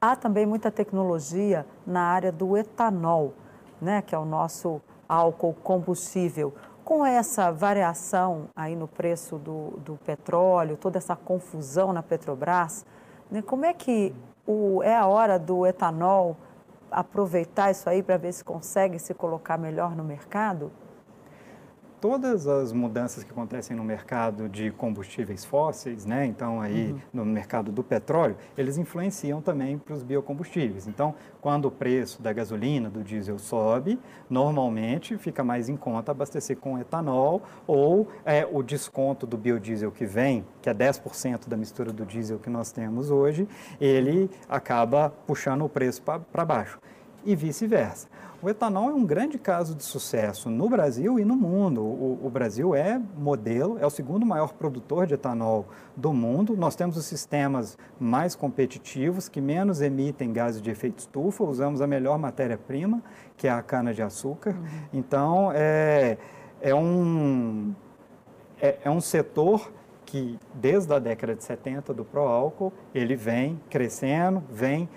Há 0.00 0.14
também 0.14 0.46
muita 0.46 0.70
tecnologia 0.70 1.66
na 1.84 2.00
área 2.00 2.30
do 2.30 2.56
etanol, 2.56 3.34
né, 3.82 4.00
que 4.00 4.14
é 4.14 4.18
o 4.18 4.24
nosso 4.24 4.80
álcool 5.08 5.52
combustível. 5.52 6.54
Com 6.84 7.04
essa 7.04 7.50
variação 7.50 8.48
aí 8.54 8.76
no 8.76 8.86
preço 8.86 9.36
do, 9.36 9.70
do 9.78 9.96
petróleo, 9.96 10.76
toda 10.76 10.98
essa 10.98 11.16
confusão 11.16 11.92
na 11.92 12.04
Petrobras, 12.04 12.86
né, 13.28 13.42
como 13.42 13.64
é 13.64 13.74
que 13.74 14.14
o, 14.46 14.80
é 14.80 14.94
a 14.94 15.08
hora 15.08 15.40
do 15.40 15.66
etanol 15.66 16.36
aproveitar 16.88 17.72
isso 17.72 17.90
aí 17.90 18.00
para 18.00 18.16
ver 18.16 18.32
se 18.32 18.44
consegue 18.44 19.00
se 19.00 19.12
colocar 19.12 19.58
melhor 19.58 19.96
no 19.96 20.04
mercado? 20.04 20.70
Todas 22.04 22.46
as 22.46 22.70
mudanças 22.70 23.24
que 23.24 23.30
acontecem 23.30 23.74
no 23.74 23.82
mercado 23.82 24.46
de 24.46 24.70
combustíveis 24.70 25.42
fósseis, 25.42 26.04
né? 26.04 26.26
Então 26.26 26.60
aí 26.60 26.92
uhum. 26.92 27.00
no 27.14 27.24
mercado 27.24 27.72
do 27.72 27.82
petróleo, 27.82 28.36
eles 28.58 28.76
influenciam 28.76 29.40
também 29.40 29.78
para 29.78 29.94
os 29.94 30.02
biocombustíveis. 30.02 30.86
Então, 30.86 31.14
quando 31.40 31.64
o 31.64 31.70
preço 31.70 32.20
da 32.20 32.30
gasolina, 32.30 32.90
do 32.90 33.02
diesel 33.02 33.38
sobe, 33.38 33.98
normalmente 34.28 35.16
fica 35.16 35.42
mais 35.42 35.70
em 35.70 35.78
conta 35.78 36.10
abastecer 36.10 36.58
com 36.58 36.78
etanol 36.78 37.40
ou 37.66 38.06
é, 38.22 38.46
o 38.52 38.62
desconto 38.62 39.26
do 39.26 39.38
biodiesel 39.38 39.90
que 39.90 40.04
vem, 40.04 40.44
que 40.60 40.68
é 40.68 40.74
10% 40.74 41.48
da 41.48 41.56
mistura 41.56 41.90
do 41.90 42.04
diesel 42.04 42.38
que 42.38 42.50
nós 42.50 42.70
temos 42.70 43.10
hoje, 43.10 43.48
ele 43.80 44.30
acaba 44.46 45.08
puxando 45.26 45.64
o 45.64 45.70
preço 45.70 46.02
para 46.02 46.44
baixo 46.44 46.78
e 47.24 47.34
vice-versa. 47.34 48.08
O 48.44 48.50
etanol 48.50 48.90
é 48.90 48.92
um 48.92 49.06
grande 49.06 49.38
caso 49.38 49.74
de 49.74 49.82
sucesso 49.82 50.50
no 50.50 50.68
Brasil 50.68 51.18
e 51.18 51.24
no 51.24 51.34
mundo. 51.34 51.80
O, 51.80 52.20
o, 52.24 52.28
Brasil 52.28 52.74
é 52.74 53.00
modelo, 53.16 53.78
é 53.78 53.86
o 53.86 53.90
segundo 53.90 54.26
maior 54.26 54.52
produtor 54.52 55.06
de 55.06 55.14
etanol 55.14 55.66
do 55.96 56.12
mundo. 56.12 56.54
Nós 56.54 56.76
temos 56.76 56.98
os 56.98 57.06
sistemas 57.06 57.78
mais 57.98 58.34
competitivos, 58.34 59.30
que 59.30 59.40
menos 59.40 59.80
emitem 59.80 60.30
gases 60.30 60.60
de 60.60 60.70
efeito 60.70 60.98
estufa, 60.98 61.42
usamos 61.42 61.80
a 61.80 61.86
melhor 61.86 62.18
matéria-prima, 62.18 63.02
que 63.34 63.48
é 63.48 63.50
a 63.50 63.62
cana-de-açúcar. 63.62 64.50
Uhum. 64.50 64.66
Então, 64.92 65.50
é, 65.54 66.18
é, 66.60 66.74
um, 66.74 67.74
é, 68.60 68.76
é 68.84 68.90
um 68.90 69.00
setor 69.00 69.72
que 70.04 70.38
desde 70.54 70.92
a 70.92 70.98
década 70.98 71.34
de 71.34 71.42
70 71.42 71.94
do 71.94 72.04
pró-álcool, 72.04 72.72
ele 72.94 73.16
vem 73.16 73.60
crescendo, 73.68 74.42
vem 74.50 74.88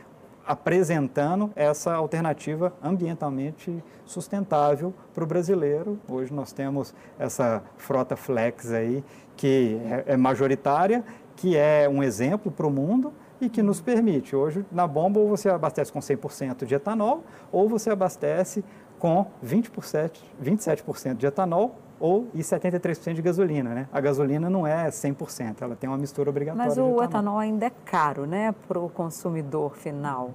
apresentando 0.48 1.52
essa 1.56 1.94
alternativa 1.94 2.74
ambientalmente 2.82 3.84
sustentável 4.06 4.94
para 5.14 5.24
o 5.24 5.28
brasileiro. 5.28 6.00
Hoje 6.10 6.34
nós 6.34 6.54
temos 6.54 6.96
essa 7.20 7.62
frota 7.76 8.16
flex 8.16 8.72
aí 8.72 9.04
que 9.36 9.80
é, 9.86 10.14
é 10.14 10.18
majoritária, 10.18 11.04
que 11.36 11.56
é 11.56 11.88
um 11.88 12.02
exemplo 12.02 12.52
para 12.52 12.66
o 12.66 12.72
mundo 12.72 13.14
e 13.40 13.50
que 13.50 13.62
nos 13.62 13.80
permite. 13.82 14.36
Hoje, 14.36 14.66
na 14.72 14.88
bomba, 14.88 15.20
ou 15.20 15.28
você 15.28 15.50
abastece 15.50 15.92
com 15.92 16.00
100% 16.00 16.66
de 16.66 16.74
etanol, 16.74 17.24
ou 17.52 17.70
você 17.70 17.92
abastece 17.92 18.64
com 18.98 19.28
20%, 19.46 20.12
27% 20.42 21.16
de 21.16 21.28
etanol 21.28 21.76
ou 22.00 22.28
e 22.34 22.40
73% 22.40 23.14
de 23.14 23.22
gasolina, 23.22 23.74
né? 23.74 23.88
A 23.92 24.00
gasolina 24.00 24.50
não 24.50 24.66
é 24.66 24.88
100%, 24.88 25.62
ela 25.62 25.76
tem 25.76 25.90
uma 25.90 25.98
mistura 25.98 26.30
obrigatória. 26.30 26.68
Mas 26.68 26.78
o 26.78 27.04
etanol. 27.04 27.40
ainda 27.40 27.66
é 27.66 27.72
caro, 27.86 28.26
né, 28.26 28.54
para 28.68 28.80
o 28.80 28.90
consumidor 28.90 29.76
final? 29.76 30.32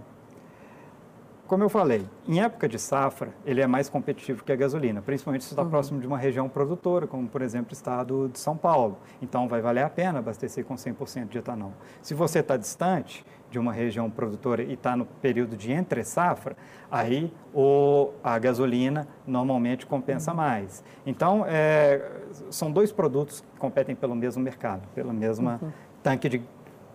Como 1.53 1.63
eu 1.63 1.69
falei, 1.69 2.07
em 2.27 2.41
época 2.41 2.67
de 2.67 2.79
safra, 2.79 3.29
ele 3.45 3.61
é 3.61 3.67
mais 3.67 3.87
competitivo 3.87 4.43
que 4.43 4.51
a 4.51 4.57
gasolina, 4.57 5.03
principalmente 5.03 5.45
se 5.45 5.51
está 5.51 5.63
uhum. 5.63 5.69
próximo 5.69 6.01
de 6.01 6.07
uma 6.07 6.17
região 6.17 6.49
produtora, 6.49 7.07
como 7.07 7.29
por 7.29 7.43
exemplo 7.43 7.73
o 7.73 7.75
estado 7.75 8.31
de 8.33 8.39
São 8.39 8.57
Paulo. 8.57 8.97
Então 9.21 9.47
vai 9.47 9.61
valer 9.61 9.85
a 9.85 9.91
pena 9.91 10.21
abastecer 10.21 10.65
com 10.65 10.77
100% 10.77 11.29
de 11.29 11.37
etanol. 11.37 11.75
Se 12.01 12.15
você 12.15 12.39
está 12.39 12.57
distante 12.57 13.23
de 13.53 13.59
uma 13.59 13.73
região 13.73 14.11
produtora 14.11 14.63
e 14.63 14.73
está 14.73 14.97
no 14.97 15.05
período 15.05 15.57
de 15.57 15.71
entre 15.71 16.03
safra, 16.03 16.57
aí 16.91 17.33
o, 17.55 18.11
a 18.25 18.39
gasolina 18.39 19.07
normalmente 19.27 19.85
compensa 19.87 20.31
uhum. 20.31 20.39
mais. 20.39 20.83
Então, 21.07 21.45
é, 21.47 22.11
são 22.51 22.73
dois 22.73 22.91
produtos 22.91 23.41
que 23.41 23.59
competem 23.59 23.95
pelo 23.95 24.15
mesmo 24.15 24.43
mercado, 24.43 24.89
pela 24.95 25.13
mesma 25.13 25.61
uhum. 25.63 25.71
tanque, 26.03 26.29
de, 26.31 26.43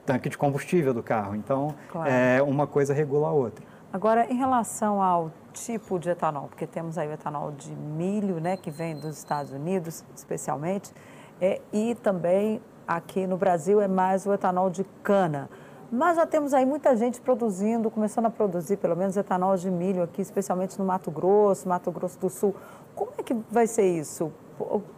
tanque 0.04 0.30
de 0.30 0.38
combustível 0.38 0.94
do 0.94 1.04
carro. 1.04 1.36
Então, 1.36 1.76
claro. 1.90 2.10
é, 2.10 2.42
uma 2.42 2.66
coisa 2.66 2.94
regula 2.94 3.28
a 3.28 3.32
outra. 3.32 3.64
Agora, 3.94 4.26
em 4.32 4.36
relação 4.36 5.02
ao 5.02 5.32
tipo 5.54 6.00
de 6.00 6.10
etanol, 6.10 6.48
porque 6.48 6.66
temos 6.66 6.98
aí 6.98 7.08
o 7.08 7.12
etanol 7.12 7.52
de 7.52 7.72
milho, 7.72 8.40
né, 8.40 8.58
que 8.58 8.72
vem 8.72 8.96
dos 8.96 9.18
Estados 9.18 9.52
Unidos, 9.52 10.04
especialmente, 10.16 10.92
é, 11.40 11.62
e 11.72 11.94
também 11.96 12.60
aqui 12.88 13.28
no 13.28 13.38
Brasil 13.38 13.80
é 13.80 13.88
mais 13.88 14.26
o 14.26 14.34
etanol 14.34 14.70
de 14.72 14.84
cana. 15.04 15.50
Mas 15.91 16.17
já 16.17 16.25
temos 16.25 16.53
aí 16.53 16.65
muita 16.65 16.96
gente 16.98 17.22
produzindo, 17.22 17.89
começando 17.89 18.25
a 18.25 18.29
produzir 18.29 18.75
pelo 18.77 18.96
menos 18.96 19.15
etanol 19.15 19.56
de 19.56 19.72
milho 19.72 20.03
aqui, 20.03 20.22
especialmente 20.22 20.77
no 20.77 20.86
Mato 20.86 21.10
Grosso, 21.10 21.67
Mato 21.67 21.89
Grosso 21.91 22.20
do 22.20 22.29
Sul. 22.29 22.53
Como 22.94 23.12
é 23.17 23.24
que 23.24 23.34
vai 23.50 23.67
ser 23.67 23.88
isso? 23.88 24.32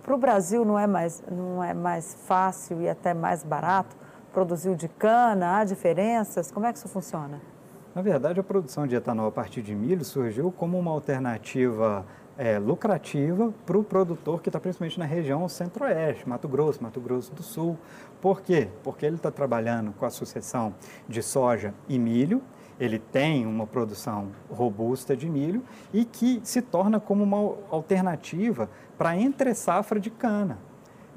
Para 0.01 0.15
o 0.15 0.17
Brasil 0.17 0.65
não 0.65 0.79
é, 0.79 0.88
mais, 0.88 1.24
não 1.29 1.63
é 1.63 1.74
mais 1.74 2.15
fácil 2.25 2.81
e 2.81 2.89
até 2.89 3.13
mais 3.13 3.43
barato 3.43 3.96
produzir 4.34 4.69
o 4.69 4.75
de 4.75 4.88
cana? 4.88 5.60
Há 5.60 5.63
diferenças? 5.63 6.51
Como 6.51 6.65
é 6.65 6.72
que 6.72 6.79
isso 6.79 6.88
funciona? 6.88 7.39
Na 7.93 8.01
verdade, 8.01 8.39
a 8.39 8.43
produção 8.43 8.88
de 8.88 8.96
etanol 8.96 9.27
a 9.27 9.31
partir 9.31 9.62
de 9.62 9.75
milho 9.75 10.03
surgiu 10.03 10.51
como 10.51 10.79
uma 10.79 10.91
alternativa 10.91 12.05
é, 12.39 12.58
lucrativa 12.58 13.53
para 13.65 13.77
o 13.77 13.84
produtor 13.84 14.41
que 14.41 14.48
está 14.48 14.62
principalmente 14.62 14.98
na 14.98 15.03
região 15.03 15.46
centro-oeste, 15.50 16.27
Mato 16.27 16.48
Grosso, 16.48 16.81
Mato 16.81 17.01
Grosso 17.01 17.34
do 17.34 17.43
Sul. 17.43 17.77
Por 18.22 18.41
quê? 18.41 18.69
Porque 18.81 19.05
ele 19.05 19.17
está 19.17 19.29
trabalhando 19.29 19.91
com 19.91 20.05
a 20.05 20.10
sucessão 20.10 20.74
de 21.05 21.22
soja 21.22 21.74
e 21.89 22.00
milho, 22.00 22.41
ele 22.79 22.98
tem 22.98 23.46
uma 23.46 23.67
produção 23.67 24.29
robusta 24.50 25.17
de 25.17 25.27
milho 25.27 25.62
e 25.93 26.05
que 26.05 26.39
se 26.41 26.62
torna 26.62 26.98
como 26.98 27.25
uma 27.25 27.58
alternativa 27.69 28.69
para 28.98 29.17
entre 29.17 29.53
safra 29.53 30.00
de 30.00 30.10
cana. 30.10 30.58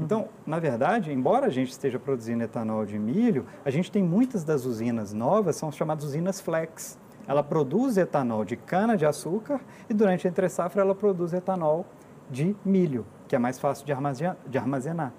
Então, 0.01 0.29
na 0.45 0.59
verdade, 0.59 1.13
embora 1.13 1.47
a 1.47 1.51
gente 1.51 1.71
esteja 1.71 2.01
produzindo 2.01 2.43
etanol 2.43 2.85
de 2.85 2.99
milho, 2.99 3.47
a 3.65 3.71
gente 3.71 3.93
tem 3.93 4.03
muitas 4.03 4.43
das 4.43 4.65
usinas 4.65 5.13
novas, 5.13 5.55
são 5.55 5.71
chamadas 5.71 6.03
usinas 6.03 6.41
flex. 6.41 6.99
Ela 7.27 7.43
produz 7.43 7.97
etanol 7.97 8.45
de 8.45 8.57
cana-de-açúcar 8.57 9.61
e 9.89 9.95
durante 9.95 10.27
a 10.27 10.31
entre 10.31 10.49
safra 10.49 10.83
ela 10.83 10.95
produz 10.95 11.33
etanol 11.33 11.87
de 12.31 12.57
milho, 12.65 13.07
que 13.29 13.37
é 13.37 13.39
mais 13.39 13.59
fácil 13.59 13.87
de 13.87 14.59
armazenar. 14.59 15.13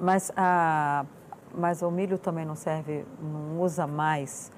Mas, 0.00 0.32
a, 0.36 1.04
mas 1.54 1.82
o 1.82 1.90
milho 1.90 2.18
também 2.18 2.44
não 2.44 2.54
serve, 2.54 3.04
não 3.20 3.60
usa 3.60 3.86
mais 3.86 4.50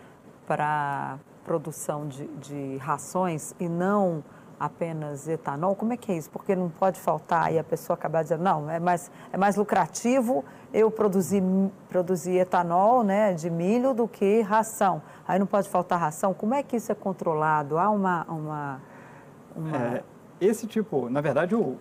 para 0.46 1.18
produção 1.44 2.06
de, 2.06 2.26
de 2.38 2.76
rações 2.78 3.54
e 3.60 3.68
não 3.68 4.22
apenas 4.58 5.28
etanol? 5.28 5.74
Como 5.74 5.92
é 5.92 5.96
que 5.96 6.12
é 6.12 6.16
isso? 6.16 6.30
Porque 6.30 6.54
não 6.54 6.68
pode 6.68 6.98
faltar 6.98 7.52
e 7.52 7.58
a 7.58 7.64
pessoa 7.64 7.94
acabar 7.94 8.22
dizendo, 8.22 8.42
não, 8.42 8.70
é 8.70 8.78
mais, 8.78 9.10
é 9.32 9.36
mais 9.36 9.56
lucrativo 9.56 10.44
eu 10.72 10.90
produzir, 10.90 11.42
produzir 11.88 12.38
etanol 12.38 13.02
né, 13.02 13.32
de 13.32 13.48
milho 13.50 13.94
do 13.94 14.08
que 14.08 14.40
ração. 14.40 15.02
Aí 15.26 15.38
não 15.38 15.46
pode 15.46 15.68
faltar 15.68 16.00
ração. 16.00 16.34
Como 16.34 16.54
é 16.54 16.62
que 16.62 16.76
isso 16.76 16.90
é 16.90 16.94
controlado? 16.94 17.78
Há 17.78 17.90
uma... 17.90 18.24
uma, 18.28 18.82
uma... 19.54 19.76
É, 19.76 20.04
esse 20.40 20.66
tipo, 20.66 21.08
na 21.08 21.20
verdade, 21.20 21.54
o, 21.54 21.76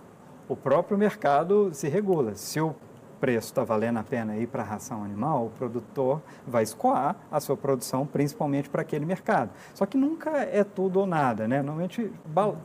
o 0.47 0.55
próprio 0.55 0.97
mercado 0.97 1.73
se 1.73 1.87
regula. 1.87 2.35
Se 2.35 2.61
o 2.61 2.75
preço 3.23 3.47
está 3.47 3.63
valendo 3.63 3.99
a 3.99 4.03
pena 4.03 4.35
ir 4.35 4.47
para 4.47 4.63
a 4.63 4.65
ração 4.65 5.01
animal, 5.01 5.45
o 5.45 5.49
produtor 5.51 6.21
vai 6.45 6.61
escoar 6.61 7.15
a 7.31 7.39
sua 7.39 7.55
produção 7.55 8.05
principalmente 8.05 8.69
para 8.69 8.81
aquele 8.81 9.05
mercado. 9.05 9.49
Só 9.73 9.85
que 9.85 9.95
nunca 9.95 10.29
é 10.39 10.61
tudo 10.61 10.99
ou 10.99 11.05
nada, 11.07 11.47
né? 11.47 11.61
Normalmente 11.61 12.11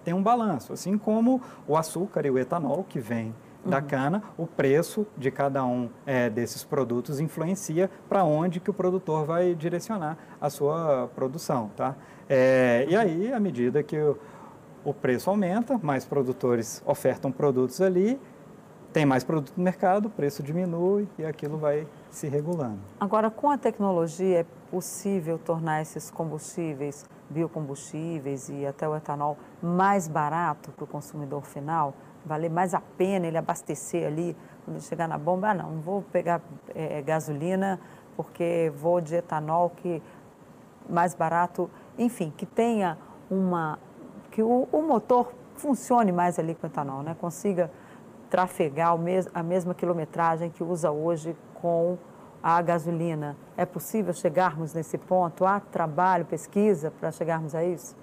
tem 0.02 0.12
um 0.12 0.20
balanço, 0.20 0.72
assim 0.72 0.98
como 0.98 1.40
o 1.64 1.76
açúcar 1.76 2.26
e 2.26 2.30
o 2.32 2.36
etanol 2.36 2.82
que 2.82 2.98
vem 2.98 3.32
da 3.64 3.78
uhum. 3.78 3.86
cana, 3.86 4.22
o 4.36 4.48
preço 4.48 5.06
de 5.16 5.30
cada 5.30 5.64
um 5.64 5.88
é, 6.04 6.28
desses 6.28 6.64
produtos 6.64 7.20
influencia 7.20 7.88
para 8.08 8.24
onde 8.24 8.58
que 8.58 8.68
o 8.68 8.74
produtor 8.74 9.24
vai 9.24 9.54
direcionar 9.54 10.18
a 10.40 10.50
sua 10.50 11.08
produção, 11.14 11.70
tá? 11.76 11.94
É, 12.28 12.84
e 12.88 12.96
aí, 12.96 13.32
à 13.32 13.38
medida 13.38 13.80
que 13.84 13.96
o, 13.96 14.18
o 14.84 14.92
preço 14.92 15.30
aumenta, 15.30 15.78
mais 15.80 16.04
produtores 16.04 16.82
ofertam 16.84 17.30
produtos 17.30 17.80
ali, 17.80 18.18
tem 18.92 19.04
mais 19.04 19.22
produto 19.22 19.52
no 19.56 19.62
mercado, 19.62 20.06
o 20.06 20.10
preço 20.10 20.42
diminui 20.42 21.08
e 21.18 21.24
aquilo 21.24 21.58
vai 21.58 21.86
se 22.10 22.28
regulando. 22.28 22.78
Agora, 22.98 23.30
com 23.30 23.50
a 23.50 23.58
tecnologia, 23.58 24.40
é 24.40 24.46
possível 24.70 25.38
tornar 25.38 25.82
esses 25.82 26.10
combustíveis, 26.10 27.04
biocombustíveis 27.28 28.48
e 28.48 28.66
até 28.66 28.88
o 28.88 28.96
etanol, 28.96 29.36
mais 29.62 30.08
barato 30.08 30.70
para 30.72 30.84
o 30.84 30.86
consumidor 30.86 31.44
final? 31.44 31.94
Valer 32.24 32.50
mais 32.50 32.74
a 32.74 32.80
pena 32.80 33.26
ele 33.26 33.38
abastecer 33.38 34.06
ali, 34.06 34.36
quando 34.64 34.76
ele 34.76 34.84
chegar 34.84 35.06
na 35.06 35.18
bomba? 35.18 35.50
Ah, 35.50 35.54
não, 35.54 35.70
não 35.72 35.80
vou 35.80 36.02
pegar 36.02 36.40
é, 36.74 37.00
gasolina 37.02 37.78
porque 38.16 38.72
vou 38.74 39.00
de 39.00 39.14
etanol 39.14 39.70
que 39.70 40.02
mais 40.88 41.14
barato, 41.14 41.70
enfim, 41.96 42.32
que 42.36 42.44
tenha 42.44 42.98
uma. 43.30 43.78
que 44.30 44.42
o, 44.42 44.66
o 44.72 44.82
motor 44.82 45.32
funcione 45.54 46.10
mais 46.10 46.38
ali 46.38 46.54
com 46.54 46.66
o 46.66 46.70
etanol, 46.70 47.02
né? 47.02 47.14
Consiga 47.20 47.70
trafegar 48.30 48.96
a 49.34 49.42
mesma 49.42 49.74
quilometragem 49.74 50.50
que 50.50 50.62
usa 50.62 50.90
hoje 50.90 51.36
com 51.54 51.98
a 52.42 52.60
gasolina. 52.62 53.36
É 53.56 53.66
possível 53.66 54.12
chegarmos 54.12 54.72
nesse 54.72 54.96
ponto? 54.96 55.44
Há 55.44 55.60
trabalho, 55.60 56.24
pesquisa 56.24 56.92
para 57.00 57.10
chegarmos 57.10 57.54
a 57.54 57.64
isso? 57.64 57.96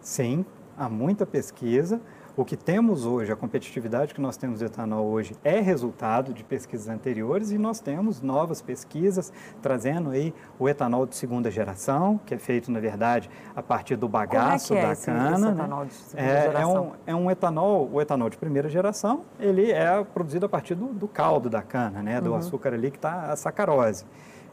Sim, 0.00 0.44
há 0.76 0.88
muita 0.88 1.24
pesquisa. 1.24 2.00
O 2.38 2.44
que 2.44 2.56
temos 2.56 3.04
hoje, 3.04 3.32
a 3.32 3.34
competitividade 3.34 4.14
que 4.14 4.20
nós 4.20 4.36
temos 4.36 4.60
de 4.60 4.64
etanol 4.64 5.06
hoje 5.06 5.34
é 5.42 5.58
resultado 5.58 6.32
de 6.32 6.44
pesquisas 6.44 6.86
anteriores 6.88 7.50
e 7.50 7.58
nós 7.58 7.80
temos 7.80 8.22
novas 8.22 8.62
pesquisas 8.62 9.32
trazendo 9.60 10.10
aí 10.10 10.32
o 10.56 10.68
etanol 10.68 11.04
de 11.04 11.16
segunda 11.16 11.50
geração, 11.50 12.20
que 12.24 12.32
é 12.32 12.38
feito, 12.38 12.70
na 12.70 12.78
verdade, 12.78 13.28
a 13.56 13.60
partir 13.60 13.96
do 13.96 14.08
bagaço 14.08 14.68
Como 14.68 14.78
é 14.78 14.86
da 14.86 14.92
esse, 14.92 15.06
cana. 15.06 15.32
Esse 15.32 15.42
né? 15.42 15.50
etanol 15.50 15.84
de 15.84 15.94
segunda 15.94 16.30
é, 16.30 16.42
geração? 16.42 16.92
É 17.04 17.12
um, 17.12 17.18
é 17.18 17.24
um 17.24 17.28
etanol, 17.28 17.90
o 17.92 18.00
etanol 18.00 18.30
de 18.30 18.36
primeira 18.36 18.68
geração, 18.68 19.22
ele 19.40 19.72
é 19.72 20.04
produzido 20.04 20.46
a 20.46 20.48
partir 20.48 20.76
do, 20.76 20.94
do 20.94 21.08
caldo 21.08 21.50
da 21.50 21.60
cana, 21.60 22.04
né? 22.04 22.20
do 22.20 22.30
uhum. 22.30 22.36
açúcar 22.36 22.72
ali 22.72 22.92
que 22.92 22.98
está 22.98 23.32
a 23.32 23.34
sacarose. 23.34 24.04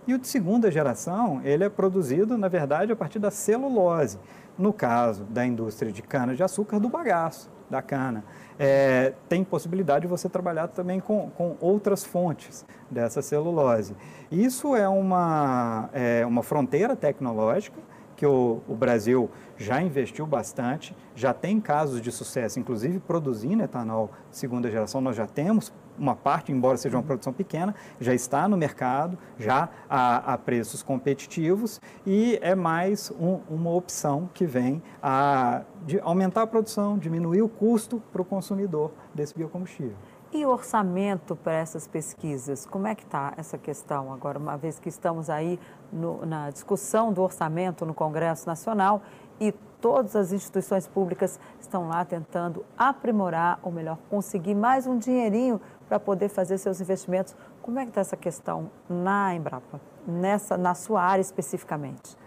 E 0.08 0.14
o 0.14 0.20
de 0.20 0.28
segunda 0.28 0.70
geração, 0.70 1.42
ele 1.44 1.64
é 1.64 1.70
produzido, 1.70 2.38
na 2.38 2.48
verdade, 2.48 2.92
a 2.92 2.96
partir 2.96 3.18
da 3.18 3.32
celulose. 3.32 4.20
No 4.58 4.72
caso 4.72 5.24
da 5.26 5.46
indústria 5.46 5.92
de 5.92 6.02
cana-de-açúcar, 6.02 6.80
do 6.80 6.90
bagaço 6.90 7.50
da 7.70 7.82
cana. 7.82 8.24
É, 8.58 9.14
tem 9.28 9.44
possibilidade 9.44 10.02
de 10.04 10.08
você 10.08 10.30
trabalhar 10.30 10.68
também 10.68 11.00
com, 11.00 11.30
com 11.32 11.58
outras 11.60 12.04
fontes 12.04 12.66
dessa 12.90 13.22
celulose. 13.22 13.96
Isso 14.32 14.76
é 14.76 14.88
uma, 14.88 15.90
é 15.94 16.26
uma 16.26 16.44
fronteira 16.44 16.96
tecnológica 16.96 17.80
que 18.16 18.26
o, 18.26 18.62
o, 18.68 18.76
Brasil 18.76 19.30
já 19.58 19.82
investiu 19.82 20.26
bastante, 20.26 20.96
já 21.14 21.34
tem 21.34 21.60
casos 21.60 22.02
de 22.02 22.12
sucesso, 22.14 22.60
inclusive 22.60 23.00
produzindo 23.00 23.62
etanol 23.62 24.10
segunda 24.32 24.72
geração, 24.72 25.02
nós 25.02 25.18
já 25.18 25.28
temos 25.28 25.74
uma 25.98 26.16
parte, 26.16 26.52
embora 26.52 26.78
seja 26.78 26.98
uma 26.98 27.04
produção 27.04 27.34
pequena, 27.34 27.76
já 28.00 28.14
está 28.14 28.48
no 28.48 28.58
mercado, 28.58 29.18
já 29.38 29.70
a, 29.90 30.34
a 30.34 30.38
preços 30.38 30.84
competitivos 30.84 31.82
e 32.06 32.38
é 32.42 32.56
mais 32.56 33.12
um, 33.12 33.40
uma 33.50 33.72
opção 33.72 34.30
que 34.34 34.46
vem 34.46 34.82
a 35.02 35.64
aumentar 36.02 36.44
a 36.44 36.48
produção, 36.48 36.98
diminuir 36.98 37.42
o 37.42 37.50
custo 37.50 38.02
para 38.12 38.22
o 38.22 38.26
consumidor 38.26 38.92
desse 39.14 39.36
biocombustível. 39.36 39.96
E 40.34 40.46
o 40.46 40.50
orçamento 40.50 41.34
para 41.36 41.54
essas 41.54 41.88
pesquisas? 41.88 42.66
Como 42.66 42.88
é 42.88 42.94
que 42.94 43.04
está 43.04 43.34
essa 43.38 43.58
questão 43.58 44.12
agora, 44.12 44.38
uma 44.38 44.58
vez 44.58 44.78
que 44.78 44.90
estamos 44.90 45.30
aí 45.30 45.58
no, 45.94 46.26
na 46.26 46.50
discussão 46.50 47.14
do 47.14 47.22
orçamento 47.22 47.86
no 47.86 47.94
Congresso 47.94 48.46
Nacional 48.46 49.02
e 49.40 49.54
todas 49.80 50.16
as 50.16 50.34
instituições 50.34 50.88
públicas 50.88 51.40
estão 51.60 51.88
lá 51.88 52.04
tentando 52.04 52.66
aprimorar, 52.78 53.60
ou 53.62 53.72
melhor, 53.72 53.98
conseguir 54.10 54.56
mais 54.56 54.88
um 54.88 54.98
dinheirinho 54.98 55.62
para 55.88 56.00
poder 56.00 56.30
fazer 56.30 56.58
seus 56.58 56.82
investimentos. 56.82 57.36
Como 57.62 57.80
é 57.80 57.84
que 57.84 57.90
está 57.90 58.02
essa 58.02 58.18
questão 58.18 58.70
na 58.90 59.34
Embrapa, 59.36 59.80
nessa, 60.08 60.58
na 60.58 60.74
sua 60.74 61.02
área 61.02 61.22
especificamente? 61.22 62.18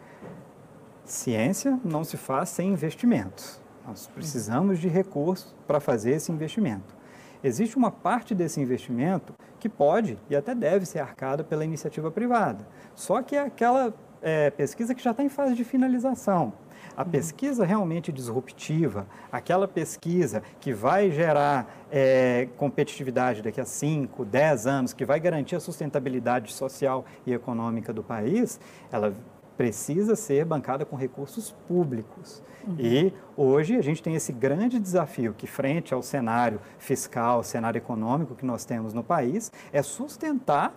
Ciência 1.05 1.79
não 1.85 2.05
se 2.05 2.17
faz 2.17 2.51
sem 2.51 2.71
investimentos. 2.71 3.61
Nós 3.87 4.07
precisamos 4.07 4.79
de 4.79 4.89
recursos 4.89 5.55
para 5.67 5.81
fazer 5.81 6.13
esse 6.13 6.31
investimento. 6.31 6.97
Existe 7.43 7.77
uma 7.77 7.91
parte 7.91 8.35
desse 8.35 8.61
investimento 8.61 9.33
que 9.59 9.69
pode 9.69 10.19
e 10.29 10.37
até 10.37 10.55
deve 10.55 10.85
ser 10.85 10.99
arcada 10.99 11.45
pela 11.45 11.65
iniciativa 11.65 12.11
privada. 12.11 12.67
Só 12.95 13.23
que 13.23 13.37
é 13.37 13.41
aquela 13.41 13.95
é, 14.23 14.51
pesquisa 14.51 14.95
que 14.95 15.03
já 15.03 15.11
está 15.11 15.23
em 15.23 15.29
fase 15.29 15.55
de 15.55 15.65
finalização. 15.65 16.53
A 16.97 17.05
uhum. 17.05 17.11
pesquisa 17.11 17.65
realmente 17.65 18.11
disruptiva, 18.11 19.07
aquela 19.31 19.69
pesquisa 19.69 20.43
que 20.61 20.73
vai 20.73 21.11
gerar 21.11 21.73
é, 21.91 22.49
competitividade 22.57 23.43
daqui 23.43 23.61
a 23.61 23.65
5, 23.65 24.25
10 24.25 24.67
anos, 24.67 24.93
que 24.93 25.05
vai 25.05 25.21
garantir 25.21 25.57
a 25.57 25.61
sustentabilidade 25.61 26.53
social 26.53 27.05
e 27.27 27.33
econômica 27.33 27.93
do 27.93 28.03
país, 28.03 28.61
ela 28.91 29.15
precisa 29.57 30.15
ser 30.15 30.45
bancada 30.45 30.85
com 30.85 30.97
recursos 30.97 31.51
públicos. 31.67 32.43
Uhum. 32.67 32.77
E 32.79 33.13
hoje 33.37 33.77
a 33.77 33.83
gente 33.83 34.03
tem 34.03 34.15
esse 34.15 34.33
grande 34.33 34.79
desafio 34.79 35.35
que, 35.37 35.47
frente 35.47 35.93
ao 35.93 36.03
cenário 36.03 36.61
fiscal, 36.79 37.43
cenário 37.43 37.79
econômico 37.79 38.35
que 38.35 38.47
nós 38.47 38.65
temos 38.65 38.95
no 38.95 39.03
país, 39.03 39.51
é 39.73 39.83
sustentar 39.83 40.73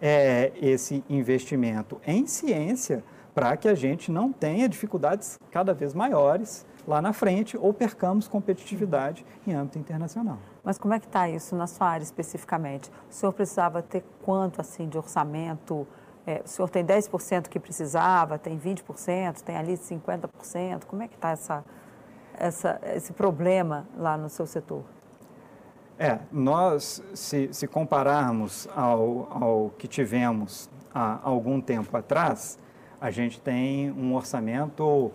é, 0.00 0.52
esse 0.60 1.04
investimento 1.08 2.00
em 2.06 2.26
ciência 2.26 3.02
para 3.34 3.56
que 3.56 3.68
a 3.68 3.74
gente 3.74 4.10
não 4.10 4.32
tenha 4.32 4.68
dificuldades 4.68 5.38
cada 5.50 5.74
vez 5.74 5.92
maiores 5.92 6.64
lá 6.86 7.02
na 7.02 7.12
frente 7.12 7.56
ou 7.56 7.74
percamos 7.74 8.28
competitividade 8.28 9.26
em 9.46 9.52
âmbito 9.52 9.78
internacional. 9.78 10.38
Mas 10.64 10.78
como 10.78 10.94
é 10.94 11.00
que 11.00 11.06
está 11.06 11.28
isso 11.28 11.54
na 11.54 11.66
sua 11.66 11.88
área 11.88 12.04
especificamente? 12.04 12.90
O 13.10 13.12
senhor 13.12 13.32
precisava 13.32 13.82
ter 13.82 14.04
quanto 14.22 14.60
assim 14.60 14.88
de 14.88 14.96
orçamento? 14.96 15.86
É, 16.26 16.42
o 16.44 16.48
senhor 16.48 16.68
tem 16.68 16.84
10% 16.84 17.48
que 17.48 17.60
precisava, 17.60 18.38
tem 18.38 18.58
20%, 18.58 19.42
tem 19.42 19.56
ali 19.56 19.74
50%? 19.74 20.84
Como 20.86 21.02
é 21.02 21.08
que 21.08 21.14
está 21.14 21.30
essa, 21.30 21.64
essa, 22.38 22.80
esse 22.94 23.12
problema 23.12 23.86
lá 23.96 24.16
no 24.16 24.28
seu 24.28 24.46
setor? 24.46 24.95
É, 25.98 26.18
nós, 26.30 27.02
se, 27.14 27.48
se 27.52 27.66
compararmos 27.66 28.68
ao, 28.76 29.28
ao 29.30 29.70
que 29.78 29.88
tivemos 29.88 30.68
há 30.94 31.18
algum 31.22 31.58
tempo 31.60 31.96
atrás, 31.96 32.58
a 33.00 33.10
gente 33.10 33.40
tem 33.40 33.90
um 33.92 34.14
orçamento 34.14 35.10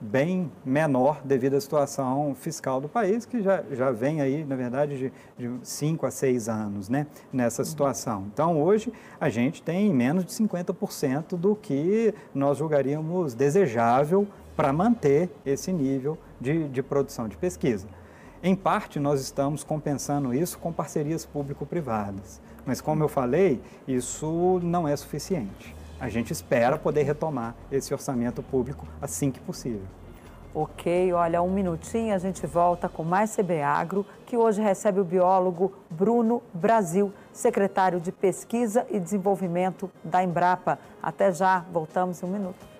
bem 0.00 0.50
menor 0.64 1.20
devido 1.24 1.54
à 1.54 1.60
situação 1.60 2.34
fiscal 2.34 2.80
do 2.80 2.88
país, 2.88 3.24
que 3.24 3.42
já, 3.42 3.64
já 3.72 3.90
vem 3.90 4.20
aí, 4.20 4.44
na 4.44 4.54
verdade, 4.54 5.12
de 5.36 5.50
5 5.62 6.06
a 6.06 6.10
6 6.10 6.48
anos 6.48 6.88
né, 6.88 7.06
nessa 7.32 7.64
situação. 7.64 8.26
Então, 8.32 8.60
hoje, 8.62 8.92
a 9.20 9.28
gente 9.28 9.62
tem 9.62 9.92
menos 9.92 10.24
de 10.24 10.32
50% 10.32 11.36
do 11.36 11.56
que 11.56 12.14
nós 12.34 12.58
julgaríamos 12.58 13.34
desejável 13.34 14.26
para 14.54 14.72
manter 14.72 15.30
esse 15.44 15.72
nível 15.72 16.18
de, 16.40 16.68
de 16.68 16.82
produção 16.82 17.28
de 17.28 17.36
pesquisa. 17.36 17.88
Em 18.42 18.54
parte, 18.54 19.00
nós 19.00 19.20
estamos 19.20 19.64
compensando 19.64 20.32
isso 20.32 20.58
com 20.58 20.72
parcerias 20.72 21.24
público-privadas. 21.24 22.40
Mas, 22.64 22.80
como 22.80 23.02
eu 23.02 23.08
falei, 23.08 23.60
isso 23.86 24.60
não 24.62 24.86
é 24.86 24.94
suficiente 24.96 25.78
a 26.00 26.08
gente 26.08 26.32
espera 26.32 26.78
poder 26.78 27.02
retomar 27.02 27.54
esse 27.70 27.92
orçamento 27.92 28.42
público 28.42 28.86
assim 29.00 29.30
que 29.30 29.40
possível. 29.40 29.82
Ok, 30.54 31.12
olha, 31.12 31.42
um 31.42 31.50
minutinho, 31.50 32.14
a 32.14 32.18
gente 32.18 32.46
volta 32.46 32.88
com 32.88 33.04
mais 33.04 33.36
CB 33.36 33.62
Agro, 33.62 34.06
que 34.26 34.36
hoje 34.36 34.62
recebe 34.62 34.98
o 34.98 35.04
biólogo 35.04 35.72
Bruno 35.90 36.42
Brasil, 36.54 37.12
secretário 37.32 38.00
de 38.00 38.10
Pesquisa 38.10 38.86
e 38.90 38.98
Desenvolvimento 38.98 39.90
da 40.02 40.22
Embrapa. 40.22 40.78
Até 41.02 41.30
já, 41.32 41.64
voltamos 41.70 42.22
em 42.22 42.26
um 42.26 42.30
minuto. 42.30 42.77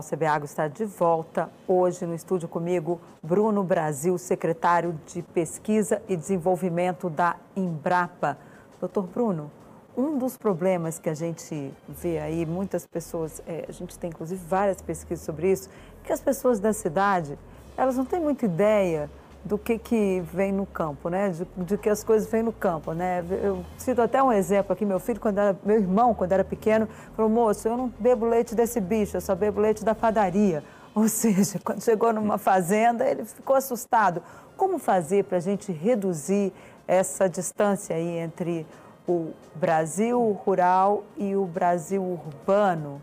Olá, 0.00 0.06
o 0.06 0.16
CB 0.16 0.24
Agro 0.24 0.46
está 0.46 0.66
de 0.66 0.86
volta 0.86 1.50
hoje 1.68 2.06
no 2.06 2.14
estúdio 2.14 2.48
comigo, 2.48 2.98
Bruno 3.22 3.62
Brasil, 3.62 4.16
secretário 4.16 4.98
de 5.06 5.20
Pesquisa 5.20 6.00
e 6.08 6.16
Desenvolvimento 6.16 7.10
da 7.10 7.36
Embrapa. 7.54 8.38
Doutor 8.80 9.06
Bruno, 9.06 9.50
um 9.94 10.16
dos 10.16 10.38
problemas 10.38 10.98
que 10.98 11.10
a 11.10 11.14
gente 11.14 11.74
vê 11.86 12.18
aí, 12.18 12.46
muitas 12.46 12.86
pessoas, 12.86 13.42
é, 13.46 13.66
a 13.68 13.72
gente 13.72 13.98
tem 13.98 14.08
inclusive 14.08 14.42
várias 14.48 14.80
pesquisas 14.80 15.22
sobre 15.22 15.52
isso, 15.52 15.68
que 16.02 16.10
as 16.10 16.20
pessoas 16.22 16.58
da 16.58 16.72
cidade, 16.72 17.38
elas 17.76 17.98
não 17.98 18.06
têm 18.06 18.20
muita 18.20 18.46
ideia 18.46 19.10
do 19.44 19.56
que, 19.56 19.78
que 19.78 20.22
vem 20.32 20.52
no 20.52 20.66
campo, 20.66 21.08
né? 21.08 21.30
De, 21.30 21.46
de, 21.64 21.78
que 21.78 21.88
as 21.88 22.04
coisas 22.04 22.30
vêm 22.30 22.42
no 22.42 22.52
campo, 22.52 22.92
né? 22.92 23.24
Eu 23.42 23.64
cito 23.78 24.02
até 24.02 24.22
um 24.22 24.32
exemplo 24.32 24.72
aqui, 24.72 24.84
meu 24.84 25.00
filho, 25.00 25.20
quando 25.20 25.38
era, 25.38 25.58
meu 25.64 25.76
irmão, 25.76 26.14
quando 26.14 26.32
era 26.32 26.44
pequeno, 26.44 26.88
falou, 27.16 27.30
moço, 27.30 27.66
eu 27.66 27.76
não 27.76 27.92
bebo 27.98 28.26
leite 28.26 28.54
desse 28.54 28.80
bicho, 28.80 29.16
eu 29.16 29.20
só 29.20 29.34
bebo 29.34 29.60
leite 29.60 29.84
da 29.84 29.94
padaria. 29.94 30.62
Ou 30.94 31.08
seja, 31.08 31.58
quando 31.64 31.82
chegou 31.82 32.12
numa 32.12 32.36
fazenda, 32.36 33.08
ele 33.08 33.24
ficou 33.24 33.56
assustado. 33.56 34.22
Como 34.56 34.78
fazer 34.78 35.24
para 35.24 35.38
a 35.38 35.40
gente 35.40 35.72
reduzir 35.72 36.52
essa 36.86 37.28
distância 37.28 37.96
aí 37.96 38.18
entre 38.18 38.66
o 39.08 39.30
Brasil 39.54 40.38
rural 40.44 41.04
e 41.16 41.34
o 41.34 41.46
Brasil 41.46 42.02
urbano? 42.02 43.00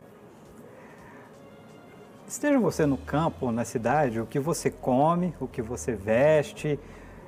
Esteja 2.28 2.60
você 2.60 2.86
no 2.86 2.98
campo 2.98 3.46
ou 3.46 3.52
na 3.54 3.64
cidade, 3.64 4.20
o 4.20 4.26
que 4.26 4.38
você 4.38 4.70
come, 4.70 5.34
o 5.40 5.48
que 5.48 5.62
você 5.62 5.94
veste, 5.94 6.78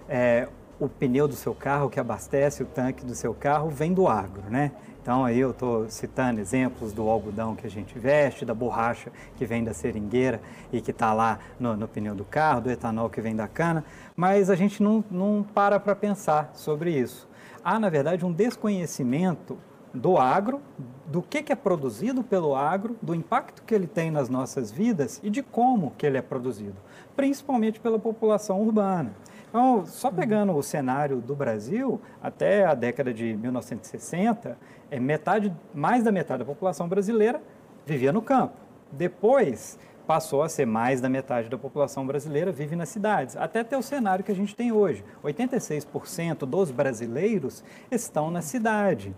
é, 0.09 0.49
o 0.77 0.89
pneu 0.89 1.25
do 1.25 1.35
seu 1.35 1.55
carro 1.55 1.89
que 1.89 2.01
abastece 2.01 2.63
o 2.63 2.65
tanque 2.65 3.05
do 3.05 3.15
seu 3.15 3.33
carro 3.33 3.69
vem 3.69 3.93
do 3.93 4.09
agro, 4.09 4.43
né? 4.49 4.73
Então 5.01 5.23
aí 5.23 5.39
eu 5.39 5.51
estou 5.51 5.89
citando 5.89 6.41
exemplos 6.41 6.91
do 6.91 7.07
algodão 7.07 7.55
que 7.55 7.65
a 7.65 7.69
gente 7.69 7.97
veste, 7.97 8.43
da 8.43 8.53
borracha 8.53 9.09
que 9.37 9.45
vem 9.45 9.63
da 9.63 9.73
seringueira 9.73 10.41
e 10.69 10.81
que 10.81 10.91
está 10.91 11.13
lá 11.13 11.39
no, 11.57 11.77
no, 11.77 11.87
pneu 11.87 12.13
do 12.13 12.25
carro, 12.25 12.59
do 12.59 12.69
etanol 12.69 13.09
que 13.09 13.21
vem 13.21 13.33
da 13.33 13.47
cana, 13.47 13.85
mas 14.17 14.49
a 14.49 14.55
gente 14.55 14.83
não, 14.83 15.01
não 15.09 15.45
para 15.53 15.79
para 15.79 15.95
pensar 15.95 16.51
sobre 16.53 16.91
isso. 16.91 17.25
Há, 17.63 17.79
na 17.79 17.89
verdade, 17.89 18.25
um 18.25 18.33
desconhecimento 18.33 19.57
do 19.93 20.17
agro, 20.17 20.61
do 21.07 21.21
que, 21.21 21.41
que 21.41 21.51
é 21.51 21.55
produzido 21.55 22.23
pelo 22.23 22.55
agro, 22.55 22.95
do 23.01 23.15
impacto 23.15 23.63
que 23.63 23.73
ele 23.73 23.87
tem 23.87 24.11
nas 24.11 24.29
nossas 24.29 24.71
vidas 24.71 25.19
e 25.23 25.29
de 25.29 25.41
como 25.41 25.91
que 25.97 26.05
ele 26.05 26.17
é 26.17 26.21
produzido, 26.21 26.75
principalmente 27.15 27.79
pela 27.79 27.97
população 27.97 28.61
urbana. 28.61 29.13
Então, 29.49 29.83
só 29.87 30.11
pegando 30.11 30.55
o 30.55 30.61
cenário 30.61 31.17
do 31.17 31.35
Brasil, 31.35 31.99
até 32.21 32.65
a 32.65 32.75
década 32.75 33.11
de 33.11 33.35
1960, 33.35 34.55
é 34.91 34.99
metade, 34.99 35.51
mais 35.73 36.03
da 36.03 36.11
metade 36.11 36.39
da 36.39 36.45
população 36.45 36.87
brasileira 36.87 37.41
vivia 37.83 38.13
no 38.13 38.21
campo. 38.21 38.53
Depois, 38.91 39.79
passou 40.05 40.43
a 40.43 40.49
ser 40.49 40.65
mais 40.65 41.01
da 41.01 41.09
metade 41.09 41.49
da 41.49 41.57
população 41.57 42.05
brasileira 42.05 42.51
vive 42.51 42.75
nas 42.75 42.89
cidades, 42.89 43.35
até 43.37 43.63
ter 43.63 43.75
o 43.75 43.81
cenário 43.81 44.23
que 44.23 44.31
a 44.31 44.35
gente 44.35 44.55
tem 44.55 44.71
hoje. 44.71 45.03
86% 45.23 46.45
dos 46.45 46.71
brasileiros 46.71 47.63
estão 47.91 48.31
na 48.31 48.41
cidade. 48.41 49.15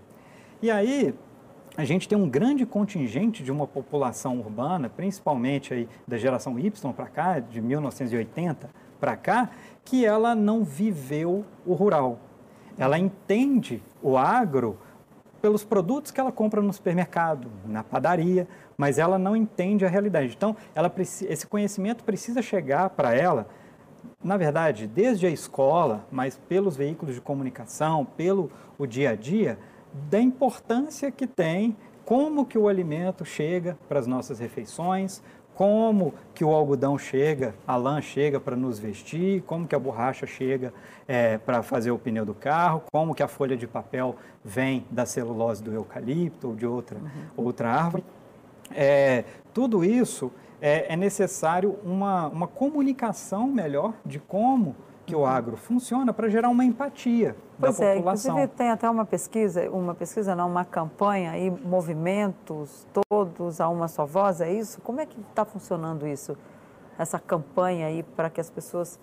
E 0.61 0.69
aí, 0.69 1.15
a 1.75 1.83
gente 1.83 2.07
tem 2.07 2.15
um 2.15 2.29
grande 2.29 2.67
contingente 2.67 3.41
de 3.43 3.51
uma 3.51 3.65
população 3.65 4.37
urbana, 4.37 4.89
principalmente 4.89 5.73
aí 5.73 5.89
da 6.07 6.17
geração 6.17 6.59
Y 6.59 6.93
para 6.93 7.07
cá, 7.07 7.39
de 7.39 7.59
1980 7.59 8.69
para 8.99 9.17
cá, 9.17 9.49
que 9.83 10.05
ela 10.05 10.35
não 10.35 10.63
viveu 10.63 11.43
o 11.65 11.73
rural. 11.73 12.19
Ela 12.77 12.99
entende 12.99 13.81
o 14.03 14.17
agro 14.17 14.77
pelos 15.41 15.63
produtos 15.63 16.11
que 16.11 16.19
ela 16.19 16.31
compra 16.31 16.61
no 16.61 16.71
supermercado, 16.71 17.49
na 17.65 17.83
padaria, 17.83 18.47
mas 18.77 18.99
ela 18.99 19.17
não 19.17 19.35
entende 19.35 19.83
a 19.83 19.89
realidade. 19.89 20.35
Então, 20.37 20.55
ela, 20.75 20.93
esse 20.99 21.47
conhecimento 21.47 22.03
precisa 22.03 22.39
chegar 22.41 22.91
para 22.91 23.15
ela, 23.15 23.47
na 24.23 24.37
verdade, 24.37 24.85
desde 24.85 25.25
a 25.25 25.29
escola, 25.31 26.05
mas 26.11 26.37
pelos 26.47 26.77
veículos 26.77 27.15
de 27.15 27.21
comunicação, 27.21 28.05
pelo 28.05 28.51
o 28.77 28.85
dia 28.85 29.11
a 29.11 29.15
dia, 29.15 29.57
da 30.09 30.19
importância 30.19 31.11
que 31.11 31.27
tem 31.27 31.75
como 32.05 32.45
que 32.45 32.57
o 32.57 32.67
alimento 32.67 33.23
chega 33.23 33.77
para 33.87 33.99
as 33.99 34.07
nossas 34.07 34.39
refeições, 34.39 35.21
como 35.53 36.13
que 36.33 36.43
o 36.43 36.49
algodão 36.49 36.97
chega, 36.97 37.53
a 37.67 37.75
lã 37.75 38.01
chega 38.01 38.39
para 38.39 38.55
nos 38.55 38.79
vestir, 38.79 39.43
como 39.43 39.67
que 39.67 39.75
a 39.75 39.79
borracha 39.79 40.25
chega 40.25 40.73
é, 41.07 41.37
para 41.37 41.61
fazer 41.61 41.91
o 41.91 41.99
pneu 41.99 42.25
do 42.25 42.33
carro, 42.33 42.83
como 42.91 43.13
que 43.13 43.21
a 43.21 43.27
folha 43.27 43.55
de 43.55 43.67
papel 43.67 44.15
vem 44.43 44.85
da 44.89 45.05
celulose 45.05 45.61
do 45.61 45.71
eucalipto 45.71 46.49
ou 46.49 46.55
de 46.55 46.65
outra, 46.65 46.97
uhum. 46.97 47.45
outra 47.45 47.69
árvore. 47.69 48.03
É, 48.73 49.25
tudo 49.53 49.83
isso 49.83 50.31
é, 50.61 50.93
é 50.93 50.95
necessário 50.95 51.77
uma, 51.83 52.27
uma 52.27 52.47
comunicação 52.47 53.47
melhor 53.47 53.93
de 54.05 54.19
como 54.19 54.75
que 55.05 55.15
o 55.15 55.25
agro 55.25 55.57
funciona 55.57 56.13
para 56.13 56.29
gerar 56.29 56.49
uma 56.49 56.63
empatia 56.63 57.35
pois 57.59 57.77
da 57.77 57.85
é, 57.85 57.95
população. 57.95 58.31
Inclusive 58.31 58.55
tem 58.55 58.69
até 58.69 58.89
uma 58.89 59.05
pesquisa, 59.05 59.69
uma 59.69 59.93
pesquisa 59.93 60.35
não, 60.35 60.47
uma 60.49 60.65
campanha 60.65 61.31
aí, 61.31 61.49
movimentos 61.49 62.85
todos 63.09 63.59
a 63.59 63.67
uma 63.67 63.87
só 63.87 64.05
voz, 64.05 64.41
é 64.41 64.51
isso? 64.51 64.81
Como 64.81 64.99
é 64.99 65.05
que 65.05 65.19
está 65.29 65.45
funcionando 65.45 66.07
isso? 66.07 66.37
Essa 66.97 67.19
campanha 67.19 67.87
aí 67.87 68.03
para 68.03 68.29
que 68.29 68.39
as 68.39 68.49
pessoas 68.49 68.99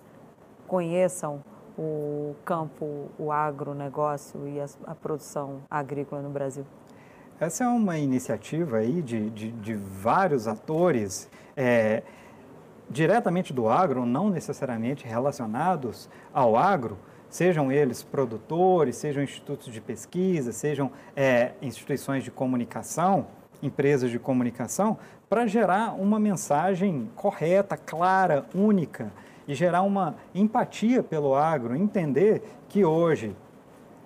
conheçam 0.67 1.43
o 1.77 2.35
campo, 2.43 3.09
o 3.17 3.31
agronegócio 3.31 4.47
e 4.47 4.59
a, 4.59 4.65
a 4.85 4.95
produção 4.95 5.61
agrícola 5.69 6.21
no 6.21 6.29
Brasil? 6.29 6.65
Essa 7.39 7.63
é 7.63 7.67
uma 7.67 7.97
iniciativa 7.97 8.77
aí 8.77 9.01
de, 9.01 9.29
de, 9.29 9.51
de 9.51 9.73
vários 9.73 10.45
atores. 10.45 11.29
É, 11.55 12.03
diretamente 12.89 13.53
do 13.53 13.69
agro, 13.69 14.05
não 14.05 14.29
necessariamente 14.29 15.07
relacionados 15.07 16.09
ao 16.33 16.55
agro, 16.55 16.97
sejam 17.29 17.71
eles 17.71 18.01
produtores, 18.01 18.95
sejam 18.95 19.21
institutos 19.21 19.71
de 19.71 19.79
pesquisa, 19.79 20.51
sejam 20.51 20.91
é, 21.15 21.51
instituições 21.61 22.23
de 22.23 22.31
comunicação, 22.31 23.27
empresas 23.61 24.09
de 24.09 24.17
comunicação, 24.17 24.97
para 25.29 25.45
gerar 25.45 25.93
uma 25.93 26.19
mensagem 26.19 27.09
correta, 27.15 27.77
clara, 27.77 28.45
única 28.55 29.11
e 29.47 29.53
gerar 29.53 29.83
uma 29.83 30.15
empatia 30.33 31.03
pelo 31.03 31.35
agro, 31.35 31.75
entender 31.75 32.41
que 32.67 32.83
hoje 32.83 33.35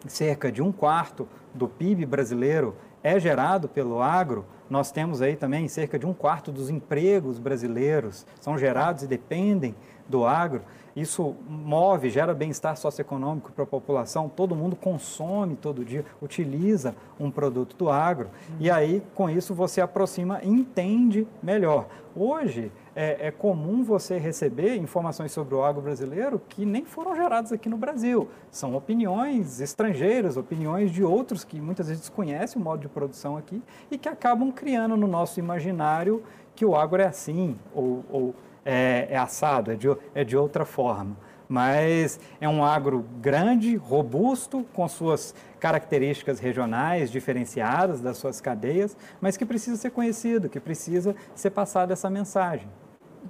cerca 0.05 0.51
de 0.51 0.61
um 0.61 0.71
quarto 0.71 1.27
do 1.53 1.67
PIB 1.67 2.05
brasileiro 2.05 2.75
é 3.01 3.19
gerado 3.19 3.69
pelo 3.69 4.01
agro, 4.01 4.45
nós 4.69 4.91
temos 4.91 5.21
aí 5.21 5.35
também 5.35 5.67
cerca 5.67 5.99
de 5.99 6.05
um 6.05 6.13
quarto 6.13 6.51
dos 6.51 6.69
empregos 6.69 7.39
brasileiros 7.39 8.25
são 8.39 8.57
gerados 8.57 9.03
e 9.03 9.07
dependem 9.07 9.75
do 10.07 10.25
agro. 10.25 10.61
Isso 10.95 11.35
move, 11.47 12.09
gera 12.09 12.35
bem-estar 12.35 12.77
socioeconômico 12.77 13.51
para 13.51 13.63
a 13.63 13.67
população. 13.67 14.29
Todo 14.29 14.55
mundo 14.55 14.75
consome 14.75 15.55
todo 15.55 15.83
dia, 15.83 16.05
utiliza 16.21 16.95
um 17.19 17.31
produto 17.31 17.75
do 17.75 17.89
agro. 17.89 18.29
E 18.59 18.69
aí, 18.69 19.01
com 19.15 19.27
isso, 19.27 19.55
você 19.55 19.81
aproxima 19.81 20.39
e 20.43 20.49
entende 20.49 21.27
melhor. 21.41 21.87
Hoje, 22.15 22.71
é, 22.95 23.27
é, 23.27 23.31
comum 23.31 23.83
você 23.83 24.17
receber 24.17 24.75
informações 24.75 25.31
sobre 25.31 25.55
o 25.55 25.63
agro 25.63 25.81
brasileiro 25.81 26.41
que 26.49 26.65
nem 26.65 26.85
foram 26.85 27.15
geradas 27.15 27.51
aqui 27.51 27.67
no 27.67 27.77
Brasil. 27.77 28.29
São 28.51 28.75
opiniões 28.75 29.59
estrangeiras, 29.59 30.37
opiniões 30.37 30.91
de 30.91 31.03
outros 31.03 31.43
que 31.43 31.59
muitas 31.59 31.87
vezes 31.87 32.01
desconhecem 32.01 32.61
o 32.61 32.63
modo 32.63 32.81
de 32.81 32.87
produção 32.87 33.37
aqui 33.37 33.61
e 33.89 33.97
que 33.97 34.07
acabam 34.07 34.51
criando 34.51 34.95
no 34.95 35.07
nosso 35.07 35.39
imaginário 35.39 36.23
que 36.55 36.65
o 36.65 36.75
agro 36.75 37.01
é 37.01 37.07
assim 37.07 37.57
ou, 37.73 38.05
ou 38.09 38.35
é, 38.65 39.07
é, 39.09 39.17
assado, 39.17 39.71
é 39.71 39.75
de, 39.75 39.87
é 40.13 40.23
de 40.23 40.37
outra 40.37 40.65
forma. 40.65 41.17
Mas 41.49 42.19
é 42.39 42.47
um 42.47 42.63
agro 42.63 43.05
grande, 43.19 43.75
robusto, 43.75 44.65
com 44.73 44.87
suas 44.87 45.35
características 45.59 46.39
regionais 46.39 47.11
diferenciadas 47.11 48.01
das 48.01 48.17
suas 48.17 48.39
cadeias, 48.39 48.95
mas 49.19 49.35
que 49.35 49.45
precisa 49.45 49.77
ser 49.77 49.91
conhecido, 49.91 50.49
que 50.49 50.59
precisa 50.59 51.15
ser 51.35 51.51
passada 51.51 51.93
essa 51.93 52.09
mensagem. 52.09 52.67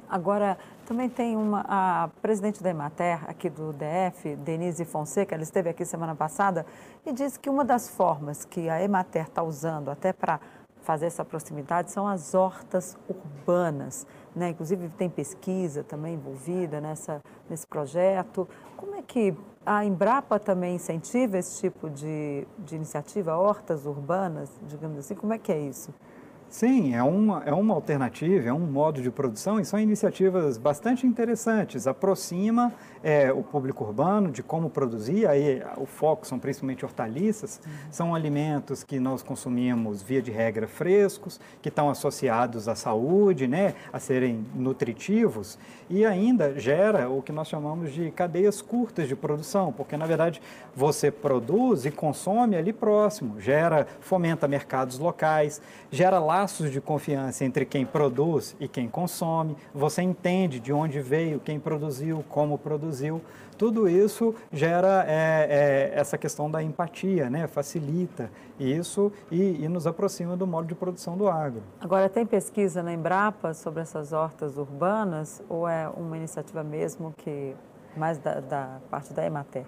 Agora, 0.09 0.57
também 0.85 1.09
tem 1.09 1.35
uma, 1.35 1.65
a 1.67 2.09
presidente 2.21 2.61
da 2.61 2.69
Emater, 2.69 3.23
aqui 3.27 3.49
do 3.49 3.73
DF, 3.73 4.35
Denise 4.37 4.85
Fonseca, 4.85 5.33
ela 5.33 5.43
esteve 5.43 5.69
aqui 5.69 5.85
semana 5.85 6.15
passada 6.15 6.65
e 7.05 7.11
disse 7.11 7.39
que 7.39 7.49
uma 7.49 7.63
das 7.63 7.89
formas 7.89 8.45
que 8.45 8.69
a 8.69 8.81
Emater 8.81 9.23
está 9.23 9.41
usando 9.41 9.89
até 9.89 10.11
para 10.11 10.39
fazer 10.83 11.05
essa 11.05 11.23
proximidade 11.23 11.91
são 11.91 12.07
as 12.07 12.33
hortas 12.33 12.97
urbanas. 13.07 14.05
Né? 14.35 14.49
Inclusive 14.49 14.89
tem 14.89 15.09
pesquisa 15.09 15.83
também 15.83 16.15
envolvida 16.15 16.81
nessa, 16.81 17.21
nesse 17.49 17.65
projeto. 17.65 18.47
Como 18.75 18.95
é 18.95 19.01
que 19.01 19.35
a 19.65 19.85
Embrapa 19.85 20.39
também 20.39 20.75
incentiva 20.75 21.37
esse 21.37 21.61
tipo 21.61 21.89
de, 21.89 22.45
de 22.59 22.75
iniciativa, 22.75 23.35
hortas 23.37 23.85
urbanas, 23.85 24.51
digamos 24.67 24.97
assim? 24.99 25.15
Como 25.15 25.33
é 25.33 25.37
que 25.37 25.51
é 25.51 25.59
isso? 25.59 25.93
Sim, 26.53 26.93
é 26.93 27.01
uma, 27.01 27.41
é 27.47 27.51
uma 27.51 27.73
alternativa, 27.73 28.47
é 28.47 28.53
um 28.53 28.59
modo 28.59 29.01
de 29.01 29.09
produção 29.09 29.59
e 29.59 29.65
são 29.65 29.79
iniciativas 29.79 30.55
bastante 30.55 31.07
interessantes. 31.07 31.87
Aproxima 31.87 32.71
é, 33.03 33.33
o 33.33 33.41
público 33.41 33.83
urbano 33.83 34.29
de 34.29 34.43
como 34.43 34.69
produzir, 34.69 35.27
aí 35.27 35.63
o 35.77 35.87
foco 35.87 36.27
são 36.27 36.37
principalmente 36.37 36.85
hortaliças, 36.85 37.59
uhum. 37.65 37.71
são 37.89 38.13
alimentos 38.13 38.83
que 38.83 38.99
nós 38.99 39.23
consumimos 39.23 40.03
via 40.03 40.21
de 40.21 40.29
regra 40.29 40.67
frescos, 40.67 41.39
que 41.59 41.69
estão 41.69 41.89
associados 41.89 42.67
à 42.67 42.75
saúde, 42.75 43.47
né, 43.47 43.73
a 43.91 43.97
serem 43.97 44.45
nutritivos 44.53 45.57
e 45.89 46.05
ainda 46.05 46.57
gera 46.59 47.09
o 47.09 47.21
que 47.21 47.31
nós 47.31 47.47
chamamos 47.47 47.91
de 47.91 48.11
cadeias 48.11 48.61
curtas 48.61 49.07
de 49.07 49.15
produção, 49.15 49.73
porque 49.73 49.97
na 49.97 50.05
verdade 50.05 50.41
você 50.75 51.09
produz 51.09 51.85
e 51.85 51.91
consome 51.91 52.55
ali 52.55 52.71
próximo, 52.71 53.41
gera, 53.41 53.87
fomenta 53.99 54.47
mercados 54.47 54.99
locais, 54.99 55.59
gera 55.91 56.19
lá 56.19 56.42
laços 56.43 56.69
de 56.69 56.81
confiança 56.81 57.45
entre 57.45 57.65
quem 57.65 57.85
produz 57.85 58.53
e 58.59 58.67
quem 58.67 58.89
consome, 58.89 59.55
você 59.73 60.01
entende 60.01 60.59
de 60.59 60.73
onde 60.73 60.99
veio, 60.99 61.39
quem 61.39 61.57
produziu, 61.57 62.21
como 62.27 62.57
produziu. 62.57 63.21
Tudo 63.57 63.87
isso 63.87 64.35
gera 64.51 65.05
é, 65.07 65.91
é, 65.93 65.97
essa 65.97 66.17
questão 66.17 66.51
da 66.51 66.61
empatia, 66.61 67.29
né? 67.29 67.47
facilita 67.47 68.29
isso 68.59 69.09
e, 69.31 69.63
e, 69.63 69.69
nos 69.69 69.87
aproxima 69.87 70.35
do 70.35 70.45
modo 70.45 70.67
de 70.67 70.75
produção 70.75 71.15
do 71.15 71.29
agro. 71.29 71.63
Agora, 71.79 72.09
tem 72.09 72.25
pesquisa 72.25 72.83
na 72.83 72.91
Embrapa 72.91 73.53
sobre 73.53 73.81
essas 73.81 74.11
hortas 74.11 74.57
urbanas 74.57 75.41
ou 75.47 75.65
é 75.65 75.87
uma 75.95 76.17
iniciativa 76.17 76.61
mesmo 76.61 77.13
que 77.17 77.55
mais 77.95 78.17
da, 78.17 78.41
da 78.41 78.81
parte 78.91 79.13
da 79.13 79.25
Emater? 79.25 79.65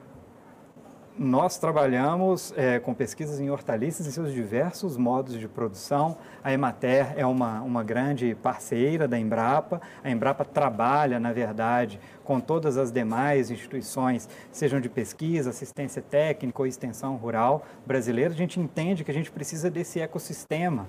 Nós 1.17 1.57
trabalhamos 1.57 2.53
é, 2.57 2.77
com 2.77 2.93
pesquisas 2.93 3.39
em 3.39 3.49
hortaliças 3.49 4.05
e 4.05 4.11
seus 4.11 4.33
diversos 4.33 4.97
modos 4.97 5.39
de 5.39 5.47
produção. 5.47 6.17
A 6.43 6.51
Emater 6.51 7.13
é 7.15 7.25
uma, 7.25 7.61
uma 7.61 7.85
grande 7.85 8.35
parceira 8.35 9.07
da 9.07 9.17
Embrapa. 9.17 9.79
A 10.03 10.11
Embrapa 10.11 10.43
trabalha, 10.43 11.17
na 11.17 11.31
verdade, 11.31 12.01
com 12.21 12.41
todas 12.41 12.75
as 12.75 12.91
demais 12.91 13.49
instituições, 13.49 14.27
sejam 14.51 14.81
de 14.81 14.89
pesquisa, 14.89 15.51
assistência 15.51 16.01
técnica 16.01 16.61
ou 16.61 16.67
extensão 16.67 17.15
rural 17.15 17.65
brasileira. 17.85 18.33
A 18.33 18.37
gente 18.37 18.59
entende 18.59 19.05
que 19.05 19.11
a 19.11 19.13
gente 19.13 19.31
precisa 19.31 19.71
desse 19.71 20.01
ecossistema 20.01 20.85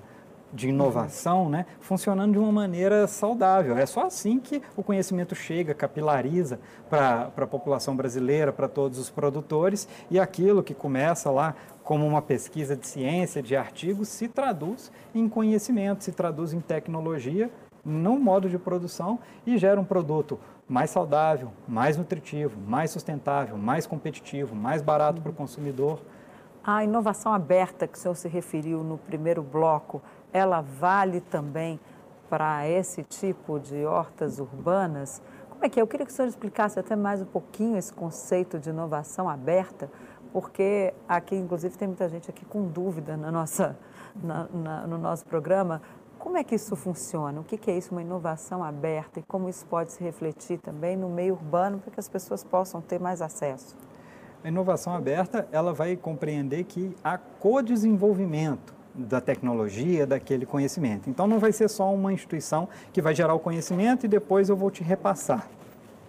de 0.53 0.69
inovação, 0.69 1.49
né, 1.49 1.67
funcionando 1.81 2.33
de 2.33 2.39
uma 2.39 2.53
maneira 2.53 3.07
saudável. 3.07 3.77
É 3.77 3.85
só 3.85 4.07
assim 4.07 4.39
que 4.39 4.63
o 4.77 4.83
conhecimento 4.83 5.35
chega, 5.35 5.75
capilariza 5.75 6.59
para 6.89 7.31
a 7.37 7.47
população 7.47 7.97
brasileira, 7.97 8.53
para 8.53 8.69
todos 8.69 8.99
os 8.99 9.11
produtores, 9.11 9.89
e 10.11 10.19
aquilo 10.19 10.63
que 10.63 10.75
começa 10.75 11.31
lá 11.31 11.55
como 11.83 12.07
uma 12.07 12.23
pesquisa 12.23 12.75
de 12.77 12.87
ciência, 12.87 13.43
de 13.43 13.55
artigos, 13.55 14.09
se 14.09 14.29
traduz 14.29 14.91
em 15.15 15.29
conhecimento, 15.29 16.05
se 16.05 16.13
traduz 16.13 16.53
em 16.53 16.61
tecnologia, 16.61 17.51
no 17.85 18.19
modo 18.19 18.49
de 18.49 18.59
produção 18.59 19.19
e 19.47 19.57
gera 19.57 19.81
um 19.81 19.85
produto 19.85 20.41
mais 20.69 20.91
saudável, 20.91 21.53
mais 21.69 21.97
nutritivo, 21.97 22.59
mais 22.67 22.91
sustentável, 22.91 23.57
mais 23.57 23.87
competitivo, 23.87 24.57
mais 24.57 24.83
barato 24.83 25.23
para 25.23 25.31
o 25.31 25.35
consumidor. 25.35 26.01
A 26.65 26.83
inovação 26.83 27.33
aberta 27.33 27.87
que 27.87 27.97
o 27.97 28.01
senhor 28.01 28.17
se 28.17 28.27
referiu 28.27 28.83
no 28.83 28.99
primeiro 28.99 29.41
bloco, 29.41 30.03
ela 30.33 30.61
vale 30.61 31.21
também 31.21 31.81
para 32.29 32.69
esse 32.69 33.03
tipo 33.05 33.59
de 33.59 33.85
hortas 33.85 34.39
urbanas? 34.39 35.23
Como 35.51 35.65
é 35.65 35.69
que 35.69 35.81
é? 35.81 35.83
Eu 35.83 35.87
queria 35.87 36.05
que 36.05 36.13
o 36.13 36.15
senhor 36.15 36.29
explicasse 36.29 36.79
até 36.79 36.95
mais 36.95 37.23
um 37.23 37.25
pouquinho 37.25 37.79
esse 37.79 37.93
conceito 37.93 38.59
de 38.59 38.71
inovação 38.71 39.29
aberta, 39.29 39.91
porque 40.33 40.93
aqui, 41.09 41.35
inclusive, 41.35 41.79
tem 41.79 41.89
muita 41.89 42.09
gente 42.11 42.29
aqui 42.29 42.45
com 42.45 42.67
dúvida 42.67 43.17
na 43.17 43.33
nossa, 43.33 43.75
na, 44.15 44.47
na, 44.53 44.87
no 44.87 44.99
nosso 44.99 45.25
programa. 45.25 45.81
Como 46.19 46.37
é 46.37 46.45
que 46.45 46.55
isso 46.55 46.77
funciona? 46.77 47.41
O 47.41 47.45
que, 47.45 47.71
é 47.71 47.79
isso, 47.79 47.93
uma 47.93 48.03
inovação 48.03 48.63
aberta 48.63 49.21
e 49.21 49.23
como 49.23 49.49
isso 49.49 49.65
pode 49.65 49.93
se 49.93 50.05
refletir 50.05 50.59
também 50.59 50.95
no 50.95 51.09
meio 51.09 51.33
urbano 51.33 51.79
para 51.79 51.91
que 51.91 52.01
as 52.01 52.09
pessoas 52.09 52.45
possam 52.45 52.83
ter 52.83 53.01
mais 53.01 53.23
acesso? 53.23 53.75
A 54.45 54.49
inovação 54.49 54.95
aberta, 54.95 55.49
ela 55.51 55.73
vai 55.73 55.97
compreender 55.97 56.65
que 56.65 56.95
há 57.03 57.17
co-desenvolvimento 57.17 58.76
da 58.97 59.21
tecnologia, 59.21 60.07
daquele 60.07 60.47
conhecimento. 60.47 61.11
Então, 61.11 61.27
não 61.27 61.39
vai 61.39 61.53
ser 61.53 61.69
só 61.69 61.93
uma 61.93 62.13
instituição 62.13 62.69
que 62.93 63.03
vai 63.03 63.15
gerar 63.15 63.35
o 63.35 63.39
conhecimento 63.39 64.07
e 64.07 64.09
depois 64.09 64.49
eu 64.49 64.57
vou 64.57 64.71
te 64.71 64.83
repassar. 64.83 65.49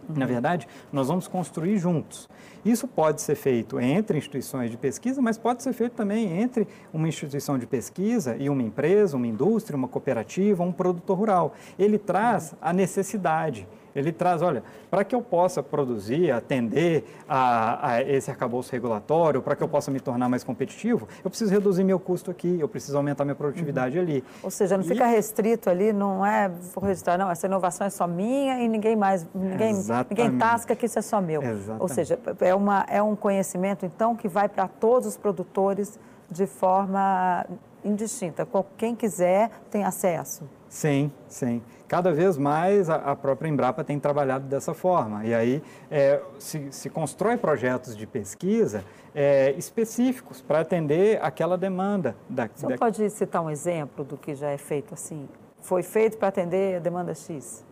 Na 0.09 0.25
uhum. 0.25 0.31
verdade, 0.31 0.67
nós 0.91 1.09
vamos 1.09 1.27
construir 1.27 1.77
juntos. 1.77 2.29
Isso 2.63 2.87
pode 2.87 3.21
ser 3.21 3.35
feito 3.35 3.79
entre 3.79 4.17
instituições 4.17 4.71
de 4.71 4.77
pesquisa, 4.77 5.21
mas 5.21 5.37
pode 5.37 5.63
ser 5.63 5.73
feito 5.73 5.93
também 5.93 6.39
entre 6.39 6.67
uma 6.93 7.07
instituição 7.07 7.57
de 7.57 7.65
pesquisa 7.65 8.35
e 8.37 8.49
uma 8.49 8.63
empresa, 8.63 9.17
uma 9.17 9.27
indústria, 9.27 9.77
uma 9.77 9.87
cooperativa, 9.87 10.63
um 10.63 10.71
produtor 10.71 11.17
rural. 11.17 11.53
Ele 11.77 11.97
traz 11.97 12.53
a 12.61 12.71
necessidade 12.71 13.67
ele 13.97 14.11
traz, 14.11 14.43
olha, 14.43 14.63
para 14.91 15.03
que 15.03 15.15
eu 15.15 15.21
possa 15.21 15.63
produzir, 15.63 16.31
atender 16.31 17.03
a, 17.27 17.89
a 17.89 18.03
esse 18.03 18.29
arcabouço 18.29 18.71
regulatório, 18.71 19.41
para 19.41 19.55
que 19.55 19.63
eu 19.63 19.67
possa 19.67 19.89
me 19.89 19.99
tornar 19.99 20.29
mais 20.29 20.43
competitivo, 20.43 21.07
eu 21.23 21.29
preciso 21.29 21.51
reduzir 21.51 21.83
meu 21.83 21.99
custo 21.99 22.29
aqui, 22.29 22.59
eu 22.59 22.67
preciso 22.67 22.95
aumentar 22.95 23.25
minha 23.25 23.35
produtividade 23.35 23.97
uhum. 23.97 24.03
ali. 24.03 24.23
Ou 24.43 24.51
seja, 24.51 24.77
não 24.77 24.83
e... 24.83 24.87
fica 24.87 25.07
restrito 25.07 25.67
ali, 25.69 25.91
não 25.91 26.23
é, 26.23 26.47
vou 26.75 26.83
registrar, 26.83 27.17
não, 27.17 27.31
essa 27.31 27.47
inovação 27.47 27.87
é 27.87 27.89
só 27.89 28.05
minha 28.05 28.59
e 28.61 28.67
ninguém 28.67 28.95
mais, 28.95 29.25
ninguém, 29.33 29.73
ninguém 30.09 30.37
tasca 30.37 30.75
que 30.75 30.85
isso 30.85 30.99
é 30.99 31.01
só 31.01 31.19
meu. 31.19 31.41
Exatamente. 31.41 31.81
Ou 31.81 31.87
seja, 31.87 32.19
é, 32.41 32.53
uma, 32.53 32.85
é 32.87 33.01
um 33.01 33.15
conhecimento, 33.15 33.83
então, 33.83 34.15
que 34.15 34.27
vai 34.27 34.47
para 34.47 34.67
todos 34.67 35.07
os 35.07 35.17
produtores 35.17 35.99
de 36.29 36.45
forma 36.45 37.45
indistinta. 37.83 38.47
Quem 38.77 38.95
quiser 38.95 39.49
tem 39.69 39.83
acesso. 39.83 40.47
Sim, 40.69 41.11
sim. 41.27 41.61
Cada 41.87 42.11
vez 42.11 42.37
mais 42.37 42.89
a, 42.89 43.15
própria 43.15 43.47
Embrapa 43.47 43.83
tem 43.83 43.97
trabalhado 43.99 44.45
dessa 44.45 44.73
forma. 44.73 45.25
E 45.25 45.33
aí 45.33 45.63
é, 45.89 46.21
se, 46.37 46.67
se, 46.71 46.89
constrói 46.89 47.37
projetos 47.37 47.95
de 47.95 48.05
pesquisa 48.05 48.83
é, 49.15 49.51
específicos 49.57 50.41
para 50.41 50.59
atender 50.59 51.23
aquela 51.23 51.57
demanda. 51.57 52.15
Da, 52.29 52.49
Você 52.53 52.67
da... 52.67 52.77
pode 52.77 53.09
citar 53.09 53.41
um 53.41 53.49
exemplo 53.49 54.03
do 54.03 54.17
que 54.17 54.35
já 54.35 54.49
é 54.49 54.57
feito 54.57 54.93
assim? 54.93 55.29
Foi 55.61 55.81
feito 55.81 56.17
para 56.17 56.27
atender 56.27 56.77
a 56.77 56.79
demanda 56.79 57.13
X? 57.13 57.65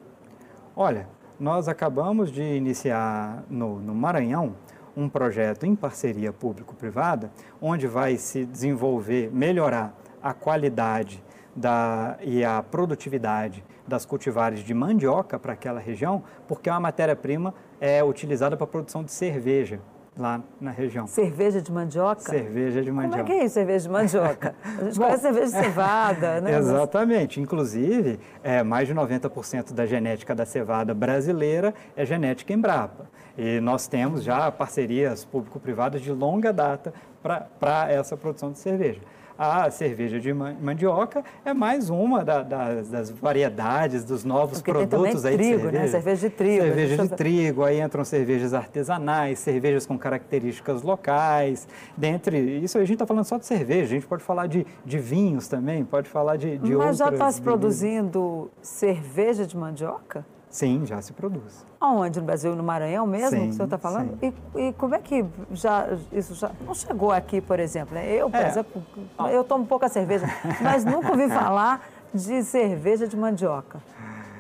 Olha, 0.75 1.07
nós 1.39 1.67
acabamos 1.67 2.31
de 2.31 2.41
iniciar 2.41 3.43
no, 3.49 3.79
no 3.79 3.93
Maranhão 3.93 4.55
um 4.95 5.09
projeto 5.09 5.65
em 5.65 5.75
parceria 5.75 6.31
público-privada, 6.31 7.31
onde 7.61 7.87
vai 7.87 8.17
se 8.17 8.45
desenvolver, 8.45 9.29
melhorar 9.31 9.93
a 10.21 10.33
qualidade 10.33 11.23
da, 11.55 12.17
e 12.21 12.43
a 12.43 12.61
produtividade 12.63 13.63
das 13.87 14.05
cultivares 14.05 14.59
de 14.59 14.73
mandioca 14.73 15.37
para 15.37 15.53
aquela 15.53 15.79
região, 15.79 16.23
porque 16.47 16.69
é 16.69 16.71
uma 16.71 16.79
matéria-prima 16.79 17.53
é 17.79 18.03
utilizada 18.03 18.57
para 18.57 18.63
a 18.63 18.67
produção 18.67 19.03
de 19.03 19.11
cerveja 19.11 19.79
lá 20.17 20.41
na 20.59 20.71
região. 20.71 21.07
Cerveja 21.07 21.61
de 21.61 21.71
mandioca? 21.71 22.21
Cerveja 22.21 22.81
de 22.81 22.91
mandioca. 22.91 23.23
Como 23.23 23.33
é 23.33 23.35
que 23.35 23.41
é 23.41 23.45
isso, 23.45 23.53
cerveja 23.55 23.87
de 23.87 23.89
mandioca? 23.89 24.55
A 24.63 24.83
gente 24.83 24.97
Bom, 24.97 25.05
conhece 25.05 25.21
cerveja 25.21 25.45
de 25.45 25.51
cevada, 25.51 26.41
né? 26.41 26.57
Exatamente. 26.57 27.41
Inclusive, 27.41 28.19
é, 28.43 28.63
mais 28.63 28.87
de 28.87 28.95
90% 28.95 29.73
da 29.73 29.85
genética 29.85 30.33
da 30.33 30.45
cevada 30.45 30.93
brasileira 30.93 31.73
é 31.95 32.05
genética 32.05 32.53
Embrapa. 32.53 33.09
E 33.37 33.59
nós 33.59 33.87
temos 33.87 34.23
já 34.23 34.49
parcerias 34.51 35.25
público-privadas 35.25 36.01
de 36.01 36.11
longa 36.11 36.53
data 36.53 36.93
para 37.21 37.91
essa 37.91 38.15
produção 38.15 38.51
de 38.51 38.59
cerveja 38.59 39.01
a 39.37 39.69
cerveja 39.69 40.19
de 40.19 40.33
mandioca 40.33 41.23
é 41.43 41.53
mais 41.53 41.89
uma 41.89 42.23
da, 42.23 42.41
das, 42.41 42.89
das, 42.89 43.09
variedades 43.09 44.03
dos 44.03 44.23
novos 44.23 44.61
Porque 44.61 44.71
produtos 44.71 45.21
tem 45.21 45.31
aí 45.31 45.37
trigo, 45.37 45.55
de 45.57 45.61
cerveja. 45.61 45.83
Né? 45.83 45.87
Cerveja 45.87 46.29
de 46.29 46.35
trigo. 46.35 46.63
Cerveja 46.63 46.97
de 46.97 47.09
trigo, 47.09 47.63
aí 47.63 47.81
entram 47.81 48.03
cervejas 48.05 48.53
artesanais, 48.53 49.39
cervejas 49.39 49.85
com 49.85 49.97
características 49.97 50.81
locais. 50.81 51.67
Dentre 51.97 52.37
isso, 52.37 52.77
a 52.77 52.81
gente 52.81 52.93
está 52.93 53.05
falando 53.05 53.25
só 53.25 53.37
de 53.37 53.45
cerveja, 53.45 53.83
a 53.83 53.99
gente 53.99 54.07
pode 54.07 54.23
falar 54.23 54.47
de, 54.47 54.65
de 54.85 54.97
vinhos 54.97 55.47
também, 55.47 55.83
pode 55.83 56.07
falar 56.09 56.37
de, 56.37 56.57
de 56.57 56.75
Mas 56.75 56.97
já 56.97 57.09
está 57.09 57.31
se 57.31 57.41
produzindo 57.41 58.49
cerveja 58.61 59.45
de 59.45 59.57
mandioca? 59.57 60.25
Sim, 60.55 60.85
já 60.85 61.01
se 61.01 61.11
produz. 61.11 61.65
Aonde? 61.81 62.17
No 62.17 62.25
Brasil, 62.25 62.55
no 62.55 62.63
Maranhão 62.63 63.05
mesmo, 63.05 63.29
sim, 63.29 63.43
que 63.43 63.49
o 63.49 63.53
senhor 63.55 63.65
está 63.65 63.77
falando? 63.77 64.17
E, 64.23 64.33
e, 64.57 64.71
como 64.71 64.95
é 64.95 64.99
que 64.99 65.25
já, 65.51 65.85
isso 66.13 66.33
já 66.33 66.49
não 66.65 66.73
chegou 66.73 67.11
aqui, 67.11 67.41
por 67.41 67.59
exemplo? 67.59 67.93
Né? 67.93 68.09
Eu, 68.09 68.29
por 68.29 68.39
é. 68.39 68.47
exemplo, 68.47 68.81
eu 69.29 69.43
tomo 69.43 69.65
pouca 69.65 69.89
cerveja, 69.89 70.25
mas 70.61 70.85
nunca 70.85 71.11
ouvi 71.11 71.27
falar 71.27 71.85
de 72.13 72.41
cerveja 72.41 73.05
de 73.05 73.17
mandioca. 73.17 73.81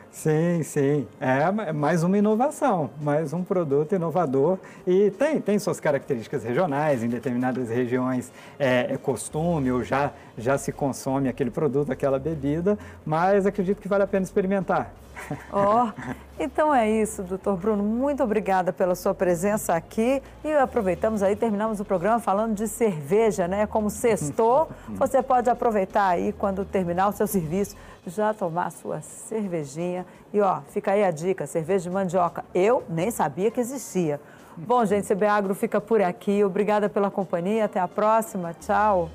Sim, 0.09 0.63
sim. 0.63 1.05
É 1.19 1.73
mais 1.73 2.01
uma 2.01 2.17
inovação, 2.17 2.91
mais 3.01 3.33
um 3.33 3.43
produto 3.43 3.93
inovador 3.93 4.57
e 4.87 5.11
tem, 5.11 5.41
tem 5.41 5.59
suas 5.59 5.81
características 5.81 6.45
regionais. 6.45 7.03
Em 7.03 7.09
determinadas 7.09 7.67
regiões 7.67 8.31
é, 8.57 8.93
é 8.93 8.97
costume 8.97 9.69
ou 9.69 9.83
já, 9.83 10.13
já 10.37 10.57
se 10.57 10.71
consome 10.71 11.27
aquele 11.27 11.51
produto, 11.51 11.91
aquela 11.91 12.17
bebida, 12.17 12.79
mas 13.05 13.45
acredito 13.45 13.81
que 13.81 13.89
vale 13.89 14.03
a 14.03 14.07
pena 14.07 14.23
experimentar. 14.23 14.93
Ó, 15.51 15.87
oh, 15.87 16.13
Então 16.39 16.73
é 16.73 16.89
isso, 16.89 17.23
doutor 17.23 17.57
Bruno. 17.57 17.83
Muito 17.83 18.23
obrigada 18.23 18.73
pela 18.73 18.95
sua 18.95 19.13
presença 19.13 19.73
aqui. 19.73 20.21
E 20.43 20.51
aproveitamos 20.53 21.23
aí, 21.23 21.35
terminamos 21.35 21.79
o 21.79 21.85
programa 21.85 22.19
falando 22.19 22.55
de 22.55 22.67
cerveja, 22.67 23.47
né? 23.47 23.65
Como 23.65 23.89
sextou, 23.89 24.69
você 24.89 25.21
pode 25.23 25.49
aproveitar 25.49 26.07
aí 26.07 26.33
quando 26.33 26.65
terminar 26.65 27.07
o 27.07 27.11
seu 27.11 27.27
serviço, 27.27 27.75
já 28.05 28.33
tomar 28.33 28.71
sua 28.71 29.01
cervejinha. 29.01 30.05
E 30.33 30.41
ó, 30.41 30.61
fica 30.69 30.91
aí 30.91 31.03
a 31.03 31.11
dica: 31.11 31.47
cerveja 31.47 31.89
de 31.89 31.89
mandioca. 31.89 32.43
Eu 32.53 32.83
nem 32.89 33.11
sabia 33.11 33.49
que 33.49 33.59
existia. 33.59 34.19
Bom, 34.57 34.85
gente, 34.85 35.07
CB 35.07 35.25
Agro 35.25 35.53
fica 35.53 35.81
por 35.81 36.01
aqui. 36.01 36.43
Obrigada 36.43 36.87
pela 36.87 37.11
companhia. 37.11 37.65
Até 37.65 37.79
a 37.79 37.87
próxima. 37.87 38.53
Tchau. 38.53 39.09